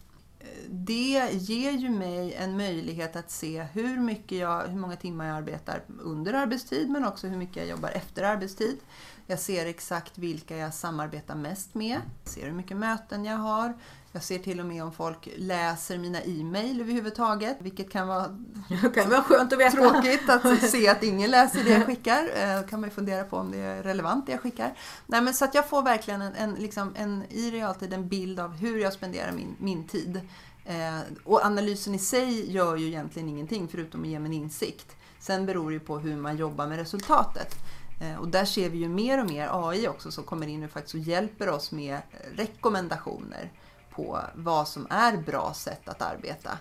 [0.69, 5.37] Det ger ju mig en möjlighet att se hur, mycket jag, hur många timmar jag
[5.37, 8.79] arbetar under arbetstid men också hur mycket jag jobbar efter arbetstid.
[9.27, 12.01] Jag ser exakt vilka jag samarbetar mest med.
[12.25, 13.75] Jag ser hur mycket möten jag har.
[14.12, 18.29] Jag ser till och med om folk läser mina e-mail överhuvudtaget, vilket kan vara
[18.83, 19.77] Det kan vara skönt att veta.
[19.77, 22.31] tråkigt att se att ingen läser det jag skickar.
[22.37, 24.75] Eh, kan man ju fundera på om det är relevant det jag skickar.
[25.07, 28.40] Nej, men så att jag får verkligen en, en, liksom en, i realtid en bild
[28.40, 30.21] av hur jag spenderar min, min tid.
[30.64, 34.97] Eh, och analysen i sig gör ju egentligen ingenting förutom att ge mig en insikt.
[35.21, 37.55] Sen beror det ju på hur man jobbar med resultatet.
[38.01, 40.71] Eh, och där ser vi ju mer och mer AI också som kommer in och
[40.71, 41.99] faktiskt och hjälper oss med
[42.37, 43.53] rekommendationer
[43.99, 46.59] på vad som är bra sätt att arbeta.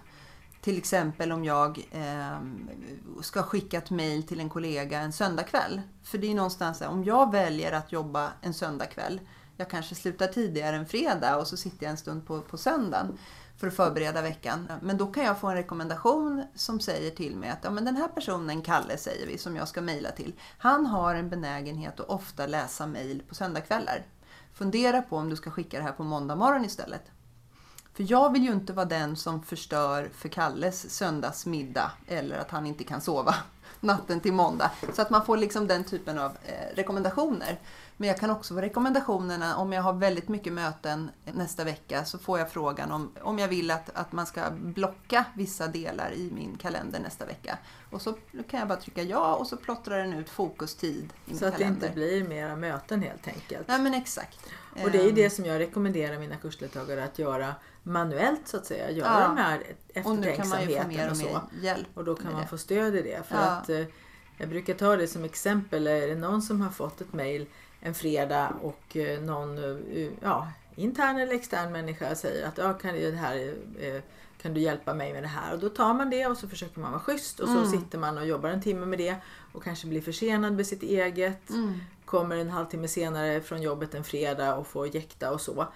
[0.61, 2.37] Till exempel om jag eh,
[3.21, 5.81] ska skicka ett mail till en kollega en söndagkväll.
[6.03, 9.19] För det är någonstans om jag väljer att jobba en söndagkväll,
[9.57, 13.17] jag kanske slutar tidigare en fredag och så sitter jag en stund på, på söndagen
[13.57, 14.71] för att förbereda veckan.
[14.81, 17.95] Men då kan jag få en rekommendation som säger till mig att ja, men den
[17.95, 22.09] här personen, Kalle säger vi, som jag ska mejla till, han har en benägenhet att
[22.09, 24.05] ofta läsa mejl på söndagkvällar.
[24.53, 27.11] Fundera på om du ska skicka det här på måndag morgon istället.
[27.97, 32.65] För jag vill ju inte vara den som förstör för Kalles söndagsmiddag eller att han
[32.65, 33.35] inte kan sova
[33.79, 34.71] natten till måndag.
[34.93, 37.59] Så att man får liksom den typen av eh, rekommendationer.
[37.99, 42.17] Men jag kan också få rekommendationerna om jag har väldigt mycket möten nästa vecka så
[42.17, 46.31] får jag frågan om, om jag vill att, att man ska blocka vissa delar i
[46.31, 47.57] min kalender nästa vecka.
[47.91, 48.13] Och så
[48.49, 51.51] kan jag bara trycka ja och så plottrar den ut fokustid i min Så att
[51.57, 51.87] det kalender.
[51.87, 53.67] inte blir mera möten helt enkelt.
[53.67, 54.39] Nej men exakt.
[54.83, 58.57] Och det är ju Ehm, det som jag rekommenderar mina kursdeltagare att göra manuellt så
[58.57, 58.91] att säga.
[58.91, 59.27] Göra Ja.
[59.27, 61.41] de här Och eftertänksamheten mer och och så.
[61.61, 61.87] hjälp.
[61.93, 62.47] Och då kan man det.
[62.47, 63.27] få stöd i det.
[63.27, 63.41] För Ja.
[63.41, 63.83] att eh,
[64.37, 65.87] Jag brukar ta det som exempel.
[65.87, 67.47] Är det någon som har fått ett mail
[67.81, 72.93] en fredag och eh, någon eh, ja, intern eller extern människa säger att ja, kan,
[72.95, 74.01] det här, eh,
[74.41, 75.53] kan du hjälpa mig med det här?
[75.53, 77.71] Och då tar man det och så försöker man vara schysst och så Mm.
[77.71, 79.15] sitter man och jobbar en timme med det
[79.53, 81.49] och kanske blir försenad med sitt eget.
[81.49, 81.79] Mm.
[82.05, 85.67] Kommer en halvtimme senare från jobbet en fredag och får jäkta och så.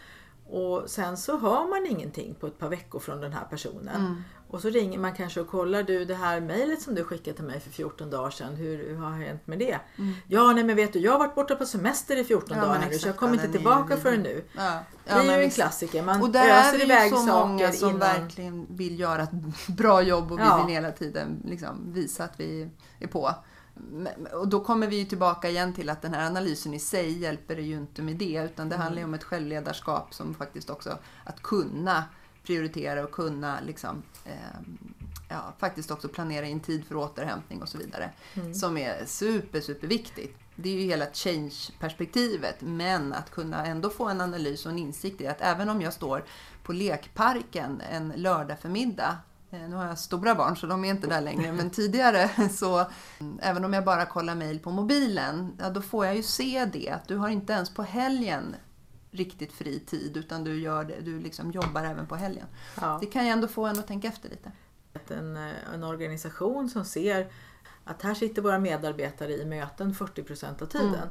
[0.50, 3.96] Och sen så hör man ingenting på ett par veckor från den här personen.
[3.96, 4.24] Mm.
[4.52, 7.46] Och så ringer man kanske och kollar, du det här mejlet som du skickade till
[7.46, 9.80] mig för 14 dagar sedan, hur, hur har det hänt med det?
[9.98, 10.14] Mm.
[10.28, 12.88] Ja, nej men vet du, jag har varit borta på semester i 14 Ja, dagar
[12.90, 14.00] nu så jag kommer ja, inte är ju tillbaka vidrig.
[14.04, 14.44] förrän nu.
[14.58, 14.80] Ja.
[15.06, 17.72] Det är ju en klassiker, man Och där är öser vi iväg ju så många
[17.72, 18.00] som innan.
[18.00, 19.32] verkligen vill göra ett
[19.68, 20.64] bra jobb och vi Ja.
[20.66, 23.32] vill hela tiden liksom visa att vi är på.
[24.34, 27.56] Och då kommer vi ju tillbaka igen till att den här analysen i sig hjälper
[27.56, 28.84] det ju inte med det utan det Mm.
[28.84, 32.04] handlar ju om ett självledarskap som faktiskt också att kunna
[32.44, 34.60] prioritera och kunna liksom, eh,
[35.30, 38.10] ja, faktiskt också planera in tid för återhämtning och så vidare.
[38.34, 38.54] Mm.
[38.54, 40.38] Som är super, super viktigt.
[40.56, 42.62] Det är ju hela change-perspektivet.
[42.62, 45.94] Men att kunna ändå få en analys och en insikt i att även om jag
[45.94, 46.24] står
[46.64, 49.18] på lekparken en lördag förmiddag
[49.52, 52.86] eh, nu har jag stora barn så de är inte där längre, men tidigare så
[53.20, 56.66] mm, även om jag bara kollar mejl på mobilen, ja, då får jag ju se
[56.74, 58.56] det att du har inte ens på helgen
[59.12, 62.46] riktigt fri tid utan du, gör det, du liksom jobbar även på helgen.
[62.82, 62.98] Ja.
[63.02, 64.52] Det kan ju ändå få en att tänka efter lite.
[65.08, 67.32] En, eh, en organisation som ser
[67.84, 71.08] att här sitter våra medarbetare i möten 40% av tiden.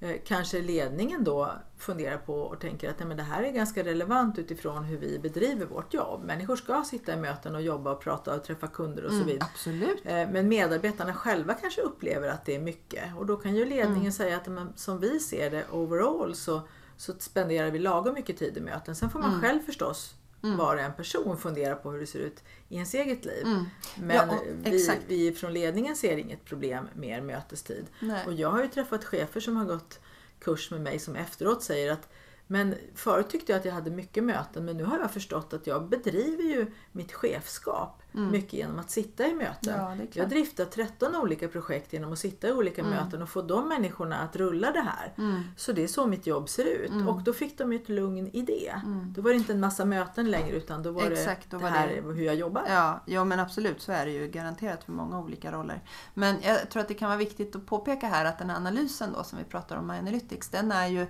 [0.00, 3.84] Eh, Kanske ledningen då funderar på och tänker att nej, men det här är ganska
[3.84, 6.24] relevant utifrån hur vi bedriver vårt jobb.
[6.24, 9.48] Människor ska sitta i möten och jobba och prata och träffa kunder och så vidare.
[9.52, 10.02] absolut.
[10.04, 14.00] Eh, Men medarbetarna själva kanske upplever att det är mycket och då kan ju ledningen
[14.00, 14.12] Mm.
[14.12, 16.62] säga att men, som vi ser det overall så,
[16.96, 18.94] så spenderar vi lagom mycket tid i möten.
[18.96, 19.40] Sen får man Mm.
[19.40, 20.56] själv förstås Mm.
[20.56, 23.42] vara en person fundera på hur det ser ut i ens eget liv.
[23.46, 23.64] Mm.
[23.96, 27.86] Men Ja, och- vi, vi från ledningen ser inget problem med mötestid.
[28.00, 28.26] Nej.
[28.26, 30.00] Och jag har ju träffat chefer som har gått
[30.40, 32.08] kurs med mig som efteråt säger att
[32.46, 35.66] men förut tyckte jag att jag hade mycket möten men nu har jag förstått att
[35.66, 39.74] jag bedriver ju mitt chefskap mycket genom att sitta i möten.
[39.74, 39.98] Mm.
[39.98, 43.68] Ja, jag driftar 13 olika projekt genom att sitta i olika möten och få de
[43.68, 45.12] människorna att rulla det här.
[45.18, 45.42] Mm.
[45.56, 46.90] Så det är så mitt jobb ser ut.
[47.08, 48.74] Och då fick de ett lugn i det.
[49.14, 51.12] Då var det inte en massa möten längre utan då var Mm.
[51.12, 52.64] Exakt, då det, var det här det- hur jag jobbar.
[52.68, 55.80] Ja, ja, men absolut så är det ju garanterat för många olika roller.
[56.14, 59.12] Men jag tror att det kan vara viktigt att påpeka här att den här analysen
[59.12, 61.06] då som vi pratar om, Analytics, den är ju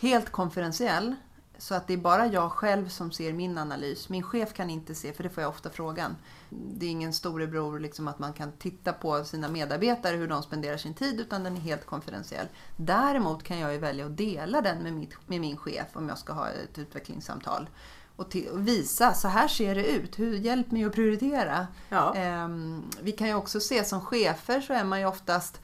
[0.00, 1.14] helt konferentiell.
[1.58, 4.08] Så att det är bara jag själv som ser min analys.
[4.08, 6.16] Min chef kan inte se, för det får jag ofta frågan.
[6.50, 10.76] Det är ingen storebror liksom att man kan titta på sina medarbetare hur de spenderar
[10.76, 12.46] sin tid utan den är helt konfidentiell.
[12.76, 16.18] Däremot kan jag ju välja att dela den med, mitt, med min chef om jag
[16.18, 17.68] ska ha ett utvecklingssamtal.
[18.16, 20.18] Och, till, och visa, så här ser det ut.
[20.18, 21.66] Hur, hjälp mig att prioritera.
[21.88, 22.14] Ja.
[22.14, 25.60] Ehm, vi kan ju också se som chefer så är man ju oftast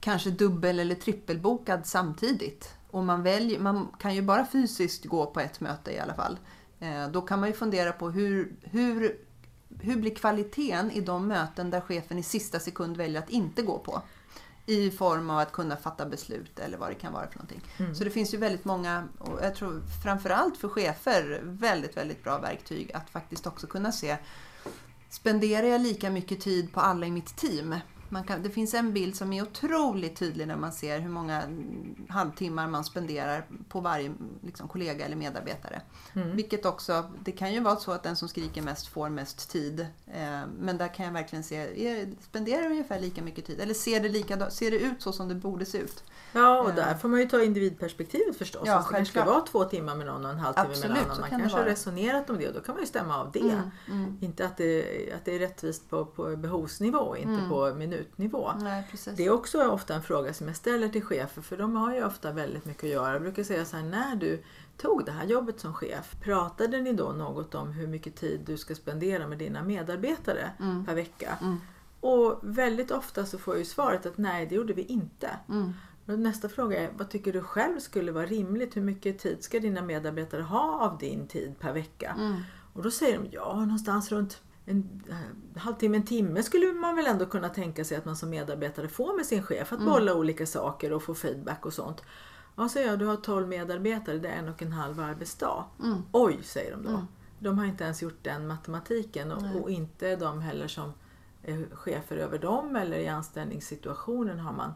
[0.00, 2.74] kanske dubbel eller trippelbokad samtidigt.
[2.94, 6.38] Och man, väljer, man kan ju bara fysiskt gå på ett möte i alla fall.
[6.80, 9.16] Eh, då kan man ju fundera på hur, hur,
[9.80, 13.78] hur blir kvaliteten i de möten där chefen i sista sekund väljer att inte gå
[13.78, 14.02] på?
[14.66, 17.60] I form av att kunna fatta beslut eller vad det kan vara för någonting.
[17.76, 17.94] Mm.
[17.94, 22.38] Så det finns ju väldigt många, och jag tror framförallt för chefer, väldigt, väldigt bra
[22.38, 24.16] verktyg att faktiskt också kunna se
[25.10, 27.74] Spenderar jag lika mycket tid på alla i mitt team?
[28.08, 31.42] Man kan, det finns en bild som är otroligt tydlig när man ser hur många
[32.08, 35.80] halvtimmar man spenderar på varje liksom, kollega eller medarbetare.
[36.12, 36.36] Mm.
[36.36, 39.80] Vilket också, det kan ju vara så att den som skriker mest får mest tid.
[40.06, 43.60] Eh, men där kan jag verkligen se, är, spenderar ungefär lika mycket tid?
[43.60, 46.04] Eller ser det, lika, ser det ut så som det borde se ut?
[46.32, 46.74] Ja, och Eh.
[46.74, 48.62] där får man ju ta individperspektivet förstås.
[48.66, 51.06] Ja, alltså, det kanske ska vara två timmar med någon och en halvtimme Absolut, med
[51.06, 51.30] någon annan.
[51.30, 53.40] Man kanske har resonerat om det och då kan man ju stämma av det.
[53.40, 54.18] Mm, mm.
[54.20, 57.48] Inte att det, att det är rättvist på, på behovsnivå, inte Mm.
[57.48, 58.52] på minutnivå.
[58.60, 58.86] Nej.
[59.16, 62.04] Det är också ofta en fråga som jag ställer till chefer för de har ju
[62.04, 63.12] ofta väldigt mycket att göra.
[63.12, 64.42] Jag brukar säga så här, när du
[64.76, 68.56] tog det här jobbet som chef, pratade ni då något om hur mycket tid du
[68.56, 70.84] ska spendera med dina medarbetare Mm.
[70.86, 71.38] per vecka?
[71.40, 71.60] Mm.
[72.00, 75.30] Och väldigt ofta så får jag ju svaret att nej, det gjorde vi inte.
[75.48, 75.72] Mm.
[76.22, 78.76] Nästa fråga är, vad tycker du själv skulle vara rimligt?
[78.76, 82.14] Hur mycket tid ska dina medarbetare ha av din tid per vecka?
[82.18, 82.40] Mm.
[82.72, 87.06] Och då säger de, ja någonstans runt en eh, halvtimme, en timme skulle man väl
[87.06, 89.72] ändå kunna tänka sig att man som medarbetare får med sin chef.
[89.72, 89.92] Att Mm.
[89.92, 92.02] bolla olika saker och få feedback och sånt.
[92.56, 95.64] Ja, säger jag, du har 12 medarbetare, det är en och en halv arbetsdag.
[95.82, 96.02] Mm.
[96.12, 96.88] Oj, säger de då.
[96.90, 97.06] Mm.
[97.38, 100.92] De har inte ens gjort den matematiken och, och inte de heller som
[101.42, 104.72] är chefer över dem eller i anställningssituationen har man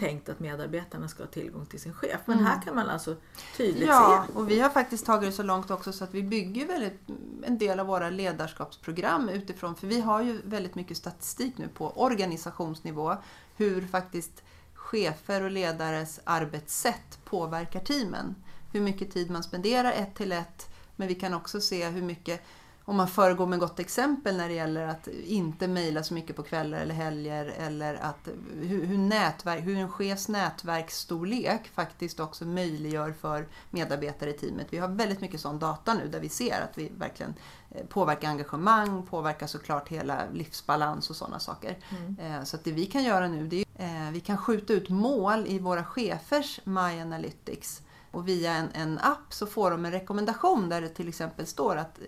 [0.00, 2.20] tänkt att medarbetarna ska ha tillgång till sin chef.
[2.26, 2.50] Men Mm.
[2.50, 3.16] här kan man alltså
[3.56, 4.38] tydligt Ja, se.
[4.38, 7.00] och vi har faktiskt tagit det så långt också så att vi bygger väldigt,
[7.42, 11.90] en del av våra ledarskapsprogram utifrån, för vi har ju väldigt mycket statistik nu på
[11.90, 13.16] organisationsnivå,
[13.56, 14.42] hur faktiskt
[14.74, 18.34] chefer och ledares arbetssätt påverkar teamen.
[18.72, 22.40] Hur mycket tid man spenderar ett till ett, men vi kan också se hur mycket
[22.88, 26.42] om man föregår med gott exempel när det gäller att inte mejla så mycket på
[26.42, 33.12] kvällar eller helger eller att hur, hur, nätverk, hur en chefs nätverksstorlek faktiskt också möjliggör
[33.12, 34.66] för medarbetare i teamet.
[34.70, 37.34] Vi har väldigt mycket sån data nu där vi ser att vi verkligen
[37.70, 41.78] eh, påverkar engagemang, påverkar såklart hela livsbalans och sådana saker.
[41.90, 42.16] Mm.
[42.18, 44.88] Eh, Så att det vi kan göra nu det är eh, vi kan skjuta ut
[44.88, 49.92] mål i våra chefers My Analytics och via en, en app så får de en
[49.92, 51.98] rekommendation där det till exempel står att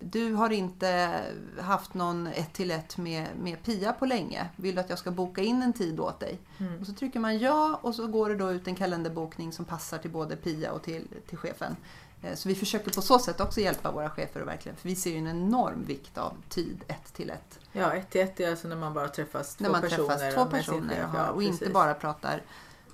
[0.00, 1.20] du har inte
[1.60, 4.48] haft någon ett till ett med, med Pia på länge.
[4.56, 6.38] Vill du att jag ska boka in en tid åt dig?
[6.58, 6.80] Mm.
[6.80, 9.98] Och så trycker man ja och så går det då ut en kalenderbokning som passar
[9.98, 11.76] till både Pia och till, till chefen.
[12.22, 14.96] Eh, Så vi försöker på så sätt också hjälpa våra chefer och verkligen, för vi
[14.96, 17.58] ser ju en enorm vikt av tid ett till ett.
[17.72, 20.08] Ja, ett till ett är alltså när man bara träffas två När man personer.
[20.18, 21.08] träffas två personer chef.
[21.14, 22.42] och, Ja, och inte bara pratar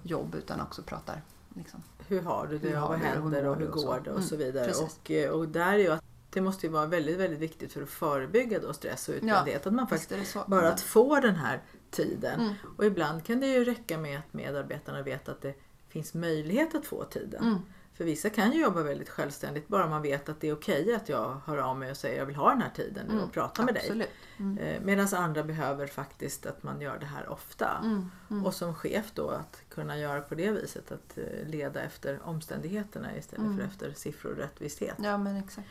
[0.02, 1.22] jobb utan också pratar
[1.54, 1.82] liksom.
[2.08, 4.16] Hur har du det Hur och har vad händer och hur och går det och
[4.16, 4.66] Mm, så vidare.
[4.66, 4.82] precis.
[5.02, 7.82] Och, eh, och där är ju att det måste ju vara väldigt, väldigt viktigt för
[7.82, 9.66] att förebygga då stress och utbrändhet.
[9.66, 12.40] att man faktiskt bara att få den här tiden.
[12.40, 12.54] Mm.
[12.76, 15.54] Och ibland kan det ju räcka med att medarbetarna vet att det
[15.88, 17.42] finns möjlighet att få tiden.
[17.42, 17.58] Mm.
[17.94, 21.08] För vissa kan ju jobba väldigt självständigt bara man vet att det är okej att
[21.08, 23.32] jag hör av mig och säger jag vill ha den här tiden nu Mm, och
[23.32, 23.82] prata med dig.
[23.82, 24.10] Absolut.
[24.38, 24.58] Mm.
[24.84, 27.70] Medan andra behöver faktiskt att man gör det här ofta.
[27.82, 28.10] Mm.
[28.30, 28.46] Mm.
[28.46, 33.16] Och som chef då att kunna göra på det viset att eh, leda efter omständigheterna
[33.16, 33.58] istället Mm.
[33.58, 34.96] för efter siffror och rättvishet.
[35.02, 35.68] Ja men exakt.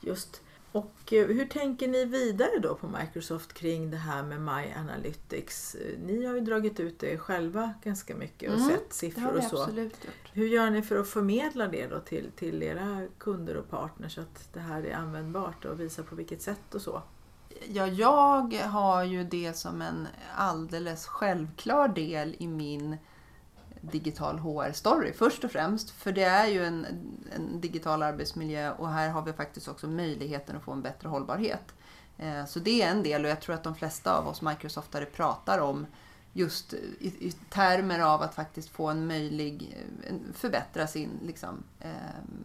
[0.00, 0.42] Just.
[0.74, 5.74] Och eh, hur tänker ni vidare då på Microsoft kring det här med My Analytics?
[5.74, 9.22] Eh, Ni har ju dragit ut det själva ganska mycket och Mm, sett Det siffror
[9.22, 9.62] har vi och så.
[9.62, 10.14] absolut gjort.
[10.32, 14.48] Hur gör ni för att förmedla det då till, till era kunder och partners att
[14.52, 17.02] det här är användbart och visa på vilket sätt och så?
[17.68, 22.96] Ja, jag har ju det som en alldeles självklar del i min
[23.92, 25.90] digital HR-story först och främst.
[25.90, 26.86] För det är ju en,
[27.34, 31.74] en digital arbetsmiljö och här har vi faktiskt också möjligheten att få en bättre hållbarhet.
[32.18, 35.04] Eh, så det är en del och jag tror att de flesta av oss Microsoftare
[35.04, 35.86] pratar om
[36.36, 39.84] just i, i termer av att faktiskt få en möjlig,
[40.34, 41.90] förbättra sin liksom, eh,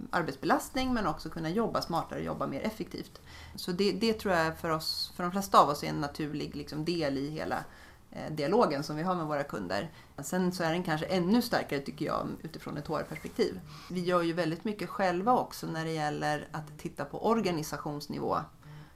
[0.10, 3.22] arbetsbelastning men också kunna jobba smartare, jobba mer effektivt.
[3.56, 6.56] Så det, det tror jag för oss, för de flesta av oss är en naturlig
[6.56, 7.64] liksom, del i hela
[8.12, 9.92] Eh, dialogen som vi har med våra kunder.
[10.18, 13.60] Sen så är den kanske ännu starkare tycker jag utifrån ett HR-perspektiv.
[13.90, 18.38] Vi gör ju väldigt mycket själva också när det gäller att titta på organisationsnivå.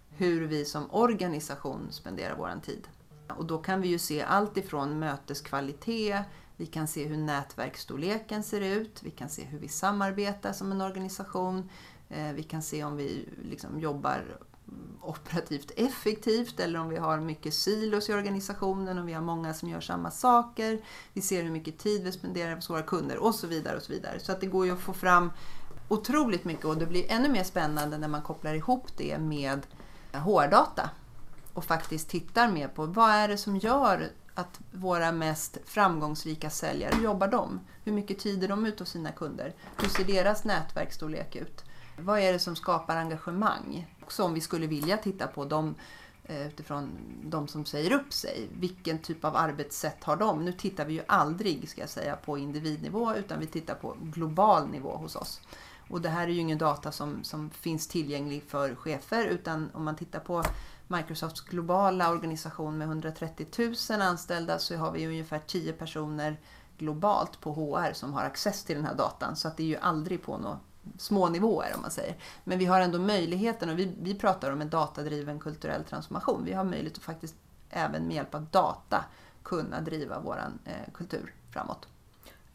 [0.09, 2.87] Hur vi som organisation spenderar vår tid.
[3.37, 8.61] Och då kan vi ju se allt ifrån möteskvalitet, vi kan se hur nätverksstorleken ser
[8.61, 11.69] ut, vi kan se hur vi samarbetar som en organisation,
[12.09, 14.37] eh, vi kan se om vi liksom jobbar
[15.01, 19.69] operativt effektivt eller om vi har mycket silos i organisationen och vi har många som
[19.69, 20.81] gör samma saker.
[21.13, 23.77] Vi ser hur mycket tid vi spenderar på våra kunder och så vidare.
[23.77, 24.19] och Så vidare.
[24.19, 25.31] Så att det går ju att få fram
[25.87, 29.67] otroligt mycket och det blir ännu mer spännande när man kopplar ihop det med
[30.13, 30.89] hårdata
[31.53, 36.95] och faktiskt tittar mer på vad är det som gör att våra mest framgångsrika säljare,
[36.95, 37.59] hur jobbar de?
[37.83, 39.53] Hur mycket tid är de ute hos sina kunder?
[39.77, 41.63] Hur ser deras nätverksstorlek ut?
[41.97, 43.87] Vad är det som skapar engagemang?
[44.01, 45.75] Också om vi skulle vilja titta på dem
[46.23, 46.89] eh, utifrån
[47.23, 48.49] de som säger upp sig.
[48.53, 50.45] Vilken typ av arbetssätt har de?
[50.45, 54.67] Nu tittar vi ju aldrig ska jag säga, på individnivå utan vi tittar på global
[54.67, 55.41] nivå hos oss.
[55.89, 59.83] Och det här är ju ingen data som, som finns tillgänglig för chefer utan om
[59.83, 60.43] man tittar på
[60.87, 63.47] Microsofts globala organisation med 130
[63.89, 66.39] 000 anställda så har vi ungefär 10 personer
[66.77, 69.35] globalt på HR som har access till den här datan.
[69.35, 70.59] Så att det är ju aldrig på något
[70.97, 72.15] små nivåer om man säger.
[72.43, 76.45] Men vi har ändå möjligheten och vi, vi pratar om en datadriven kulturell transformation.
[76.45, 77.35] Vi har möjlighet att faktiskt
[77.69, 79.05] även med hjälp av data
[79.43, 81.87] kunna driva vår eh, kultur framåt.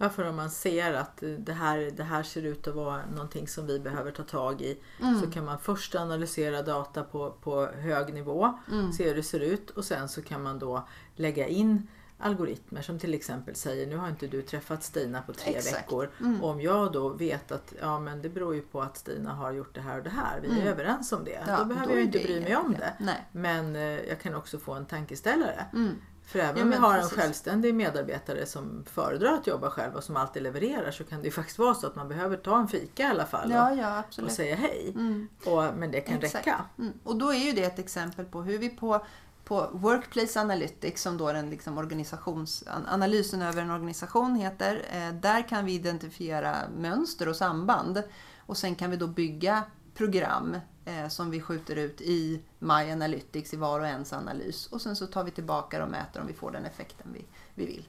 [0.00, 3.48] Ja, för om man ser att det här, det här ser ut att vara någonting
[3.48, 5.20] som vi behöver ta tag i mm.
[5.20, 8.92] så kan man först analysera data på, på hög nivå, mm.
[8.92, 11.88] se hur det ser ut och sen så kan man då lägga in
[12.18, 15.76] algoritmer som till exempel säger nu har inte du träffat Stina på tre Exakt.
[15.76, 16.10] veckor.
[16.20, 16.44] Mm.
[16.44, 19.74] Om jag då vet att ja, men det beror ju på att Stina har gjort
[19.74, 20.40] det här och det här.
[20.40, 20.68] Vi är mm.
[20.68, 21.42] överens om det.
[21.46, 22.92] Ja, då behöver då jag inte bry mig om det.
[22.98, 23.28] Nej.
[23.32, 25.66] Men eh, jag kan också få en tankeställare.
[25.72, 25.94] Mm.
[26.28, 27.12] För även om vi har precis.
[27.12, 31.24] en självständig medarbetare som föredrar att jobba själv och som alltid levererar så kan det
[31.24, 34.24] ju faktiskt vara så att man behöver ta en fika i alla fall ja, ja,
[34.24, 34.92] och säga hej.
[34.94, 35.28] Mm.
[35.44, 36.46] Och, men det kan Exakt.
[36.46, 36.64] räcka.
[36.78, 36.92] Mm.
[37.04, 39.04] Och då är ju det ett exempel på hur vi på
[39.48, 44.84] på Workplace Analytics som då den liksom organisationsanalysen över en organisation heter.
[44.92, 48.02] Eh, där kan vi identifiera mönster och samband
[48.38, 49.62] och sen kan vi då bygga
[49.94, 54.80] program eh, som vi skjuter ut i My Analytics i var och ens analys och
[54.80, 57.88] sen så tar vi tillbaka och mäter om vi får den effekten vi, vi vill.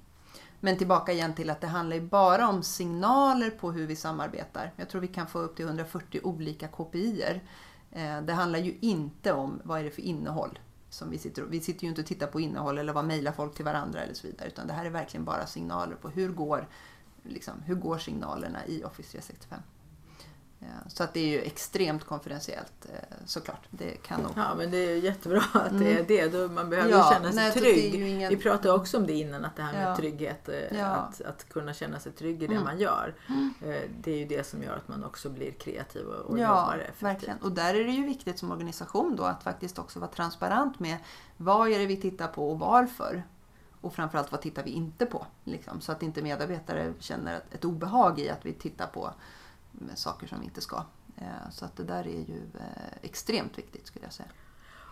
[0.60, 4.74] Men tillbaka igen till att det handlar ju bara om signaler på hur vi samarbetar.
[4.76, 7.43] Jag tror vi kan få upp till 140 olika KPIer.
[7.91, 11.62] Eh, det handlar ju inte om vad är det för innehåll som vi sitter Vi
[11.62, 14.28] sitter ju inte och tittar på innehåll eller vad mejlar folk till varandra eller så
[14.28, 14.47] vidare.
[14.47, 16.67] Utan det här är verkligen bara signaler på hur går,
[17.23, 19.60] liksom, hur går signalerna i Office 365.
[20.88, 23.67] Så att det är ju extremt konfidentiellt eh, såklart.
[23.69, 24.32] Det kan nog...
[24.36, 25.84] Ja men det är jättebra att mm.
[25.84, 26.28] det är det.
[26.28, 27.95] Då man behöver ja, känna sig nej, trygg.
[27.95, 28.30] Ingen...
[28.30, 29.95] Vi pratade också om det innan, att det här med ja.
[29.95, 30.50] trygghet.
[30.50, 30.86] Eh, ja.
[30.86, 32.63] Att, att kunna känna sig trygg i det mm.
[32.63, 33.15] man gör.
[33.28, 33.54] Mm.
[33.62, 36.43] Eh, det är ju det som gör att man också blir kreativ och, och ja,
[36.43, 37.04] jobbar effektivt.
[37.04, 37.38] Verkligen.
[37.38, 40.98] Och där är det ju viktigt som organisation då att faktiskt också vara transparent med
[41.38, 43.24] vad är det vi tittar på och varför.
[43.82, 45.26] Och framförallt vad tittar vi inte på?
[45.43, 49.13] Liksom, så att inte medarbetare känner ett, ett obehag i att vi tittar på
[49.96, 50.84] saker som vi inte ska.
[51.18, 54.30] Eh, så att det där är ju eh, extremt viktigt skulle jag säga.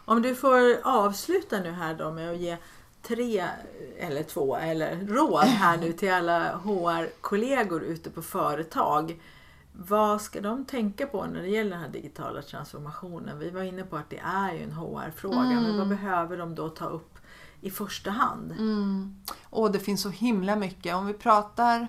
[0.06, 2.58] Om du får avsluta nu här då med att ge
[3.02, 3.46] tre
[3.98, 9.22] eller två eller råd här nu till alla HR-kollegor ute på företag.
[9.72, 13.40] Vad ska de tänka på när det gäller den här digitala transformationen?
[13.40, 15.64] Vi var inne på att det är ju en HR-fråga, mm.
[15.64, 17.18] men vad behöver de då ta upp
[17.62, 18.52] i första hand?
[18.52, 19.16] Mm.
[19.44, 20.96] Och det finns så himla mycket.
[20.96, 21.88] Om vi pratar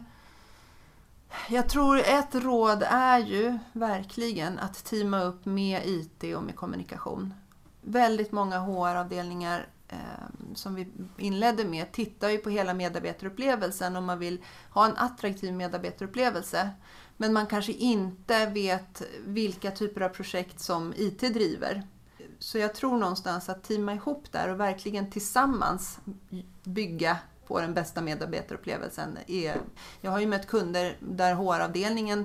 [1.48, 7.34] jag tror ett råd är ju verkligen att teama upp med IT och med kommunikation.
[7.80, 9.96] Väldigt många HR-avdelningar eh,
[10.54, 15.52] som vi inledde med tittar ju på hela medarbetarupplevelsen om man vill ha en attraktiv
[15.52, 16.70] medarbetarupplevelse.
[17.16, 21.82] Men man kanske inte vet vilka typer av projekt som IT driver.
[22.38, 25.98] Så jag tror någonstans att teama ihop där och verkligen tillsammans
[26.64, 29.18] bygga på den bästa medarbetarupplevelsen.
[29.26, 29.56] Är,
[30.00, 32.24] jag har ju mött kunder där HR-avdelningen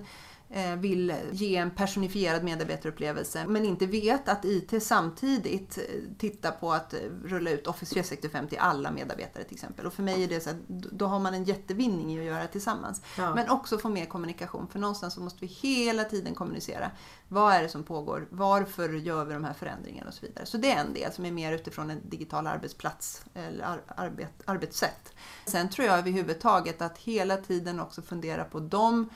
[0.78, 5.84] vill ge en personifierad medarbetarupplevelse men inte vet att IT samtidigt eh,
[6.18, 9.86] tittar på att eh, rulla ut Office 365 till alla medarbetare till exempel.
[9.86, 12.42] Och för mig är det så att då har man en jättevinning i att göra
[12.42, 13.02] det tillsammans.
[13.18, 13.36] Ja.
[13.36, 16.92] Men också få mer kommunikation för någonstans så måste vi hela tiden kommunicera.
[17.28, 18.28] Vad är det som pågår?
[18.30, 20.46] Varför gör vi de här förändringarna och så vidare.
[20.46, 24.34] Så det är en del som är mer utifrån en digital arbetsplats eller ar arbet,
[24.46, 25.14] arbetssätt.
[25.46, 29.10] Sen tror jag överhuvudtaget att hela tiden också fundera på de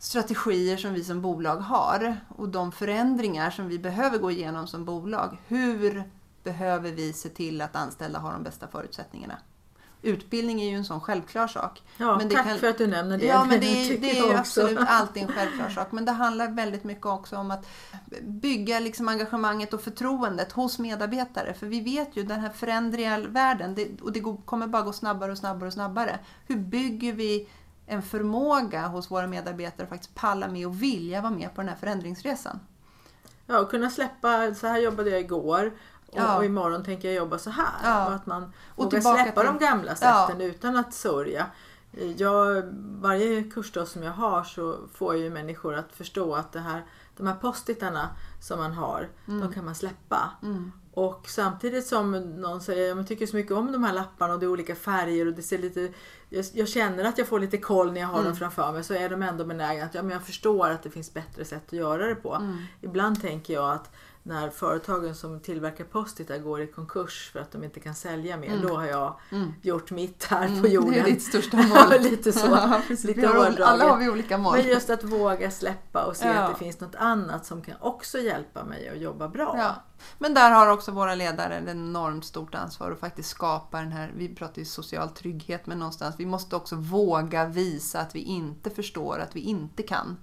[0.00, 4.84] strategier som vi som bolag har och de förändringar som vi behöver gå igenom som
[4.84, 5.38] bolag.
[5.48, 6.04] Hur
[6.42, 9.34] behöver vi se till att anställda har de bästa förutsättningarna?
[10.02, 11.82] Utbildning är ju en sån självklar sak.
[11.96, 13.26] Ja, Men det tack kan- för att du nämner det.
[13.26, 15.92] Ja, men det är, det är absolut alltid en självklar sak.
[15.92, 17.66] Men det handlar väldigt mycket också om att
[18.22, 21.54] bygga liksom engagemanget och förtroendet hos medarbetare.
[21.54, 25.32] För vi vet ju den här förändriga världen det, och det kommer bara gå snabbare
[25.32, 26.18] och snabbare och snabbare.
[26.46, 27.48] Hur bygger vi
[27.90, 31.68] en förmåga hos våra medarbetare att faktiskt palla med och vilja vara med på den
[31.68, 32.60] här förändringsresan?
[33.46, 35.72] Ja, och kunna släppa, så här jobbade jag igår
[36.06, 36.36] och, Ja.
[36.36, 37.66] och imorgon tänker jag jobba så här.
[37.84, 38.06] Ja.
[38.06, 41.46] Och att man Och vågar släppa till- de gamla sätten utan att sörja.
[42.16, 42.62] Jag,
[43.00, 46.84] varje kursdag som jag har så får jag ju människor att förstå att det här,
[47.20, 48.08] de här postitarna
[48.40, 50.30] som man har, de kan man släppa.
[50.42, 50.72] Mm.
[50.92, 54.46] Och samtidigt som någon säger jag tycker så mycket om de här lapparna och det
[54.46, 55.92] är olika färger och det ser lite
[56.28, 58.28] jag, jag känner att jag får lite koll när jag har Mm.
[58.28, 60.90] dem framför mig så är de ändå benägna att ja, men jag förstår att det
[60.90, 62.34] finns bättre sätt att göra det på.
[62.34, 62.58] Mm.
[62.80, 63.92] Ibland tänker jag att
[64.22, 68.58] när företagen som tillverkar postitar går i konkurs för att de inte kan sälja mer,
[68.68, 69.52] då har jag Mm.
[69.62, 70.92] gjort mitt här på jorden.
[70.92, 72.00] Det är ditt största mål.
[72.00, 72.46] lite så.
[72.50, 72.80] Ja.
[72.88, 74.56] Lite har, alla har vi olika mål.
[74.56, 76.34] Men just att våga släppa och se Ja.
[76.34, 79.54] att det finns något annat som kan också hjälpa mig att jobba bra.
[79.58, 79.74] Ja.
[80.18, 84.12] Men där har också våra ledare ett enormt stort ansvar att faktiskt skapa den här,
[84.16, 88.70] vi pratar ju social trygghet, men någonstans, vi måste också våga visa att vi inte
[88.70, 90.16] förstår, att vi inte kan.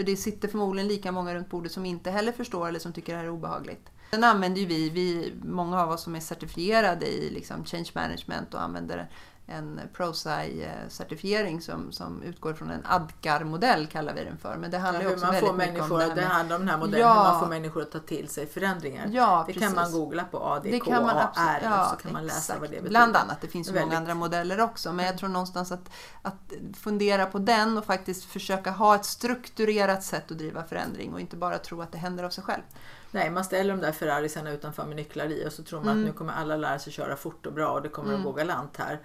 [0.00, 3.12] För det sitter förmodligen lika många runt bordet som inte heller förstår eller som tycker
[3.12, 3.90] det här är obehagligt.
[4.10, 8.54] Sen använder ju vi, vi många av oss som är certifierade i liksom change management
[8.54, 9.10] och använder
[9.50, 14.56] en ProSci-certifiering som, som utgår från en ADKAR-modell kallar vi den för.
[14.56, 16.36] Men det handlar hur också man får väldigt mycket om människor, det det, här med
[16.36, 17.14] handlar om den här modellen, Ja.
[17.14, 19.08] hur man får människor att ta till sig förändringar.
[19.12, 19.68] Ja, det precis.
[19.68, 22.60] kan man googla på ADK Det kan man absolut, ja, så kan man läsa exakt.
[22.60, 22.88] vad det betyder.
[22.90, 23.98] Bland annat, det finns ju många Väldigt.
[23.98, 24.92] andra modeller också.
[24.92, 25.90] Men jag tror någonstans att,
[26.22, 31.20] att fundera på den och faktiskt försöka ha ett strukturerat sätt att driva förändring och
[31.20, 32.62] inte bara tro att det händer av sig själv.
[33.10, 36.00] Nej, man ställer de där Ferrarisarna utanför med nycklar i och så tror man Mm.
[36.00, 38.32] att nu kommer alla lära sig köra fort och bra och det kommer att gå
[38.32, 39.00] galant här.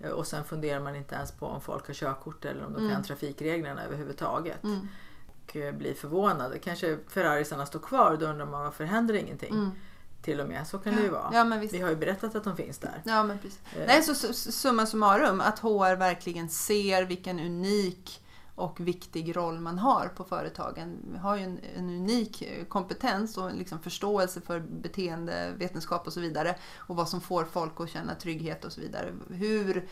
[0.00, 2.78] Eh, Och sen funderar man inte ens på om folk har körkort eller om de
[2.82, 2.92] Mm.
[2.94, 4.58] kan trafikreglerna överhuvudtaget.
[5.48, 6.58] Och eh, blir förvånade.
[6.58, 9.70] Kanske Ferrarisarna står kvar och då undrar man varför händer ingenting?
[10.22, 11.28] Till och med, så kan det ju vara.
[11.28, 11.52] Mm.
[11.62, 11.68] Ja.
[11.72, 13.02] Vi har ju berättat att de finns där.
[13.04, 13.60] Ja, men precis.
[13.76, 13.86] Eh.
[13.86, 18.24] Nej, så su- summa summarum, att HR verkligen ser vilken unik
[18.58, 20.98] och viktig roll man har på företagen.
[21.12, 26.20] Vi har ju en, en unik eh, kompetens och liksom förståelse för beteendevetenskap och så
[26.20, 29.12] vidare och vad som får folk att känna trygghet och så vidare.
[29.30, 29.88] Hur,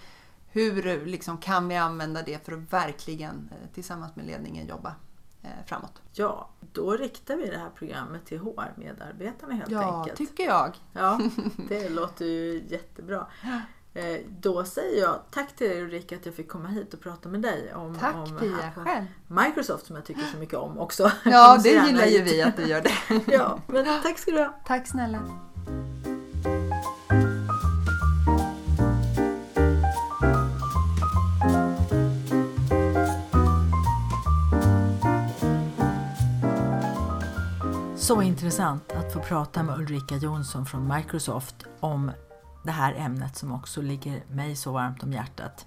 [0.49, 4.95] hur liksom kan vi använda det för att verkligen eh, tillsammans med ledningen jobba
[5.43, 6.03] eh, framåt?
[6.13, 10.19] Ja, då riktar vi det här programmet till HR-medarbetarna helt Ja, enkelt.
[10.19, 10.77] tycker jag.
[10.93, 11.21] Ja,
[11.69, 13.27] det låter ju jättebra.
[13.97, 17.29] Eh, Då säger jag tack till dig Ulrika att jag fick komma hit och prata
[17.29, 19.07] med dig om, Tack om Pia.
[19.29, 21.13] Microsoft som jag tycker så mycket om också.
[21.25, 23.23] Ja, det gillar ju vi att du gör det.
[23.33, 24.55] Ja, men tack ska du ha.
[24.67, 25.19] Tack snälla.
[37.97, 42.11] Så intressant att få prata med Ulrika Jonsson från Microsoft om
[42.67, 45.67] det här ämnet som också ligger mig så varmt om hjärtat.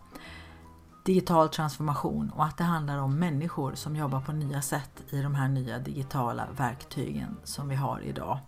[1.06, 5.36] Digital transformation och att det handlar om människor som jobbar på nya sätt i de
[5.36, 8.40] här nya digitala verktygen som vi har idag.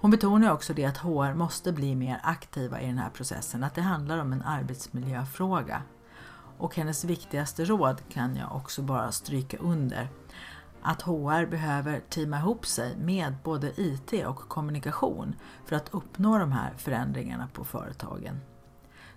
[0.00, 3.74] Hon betonar också det att HR måste bli mer aktiva i den här processen, att
[3.74, 5.82] det handlar om en arbetsmiljöfråga.
[6.58, 10.08] Och hennes viktigaste råd kan jag också bara stryka under
[10.82, 15.34] att HR behöver teama ihop sig med både IT och kommunikation
[15.66, 18.40] för att uppnå de här förändringarna på företagen.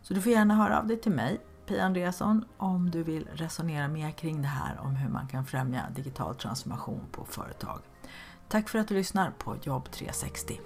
[0.01, 3.88] Så du får gärna höra av dig till mig, Pia Andreasson, om du vill resonera
[3.88, 7.80] mer kring det här om hur man kan främja digital transformation på företag.
[8.47, 10.59] Tack för att du lyssnar på Jobb 360.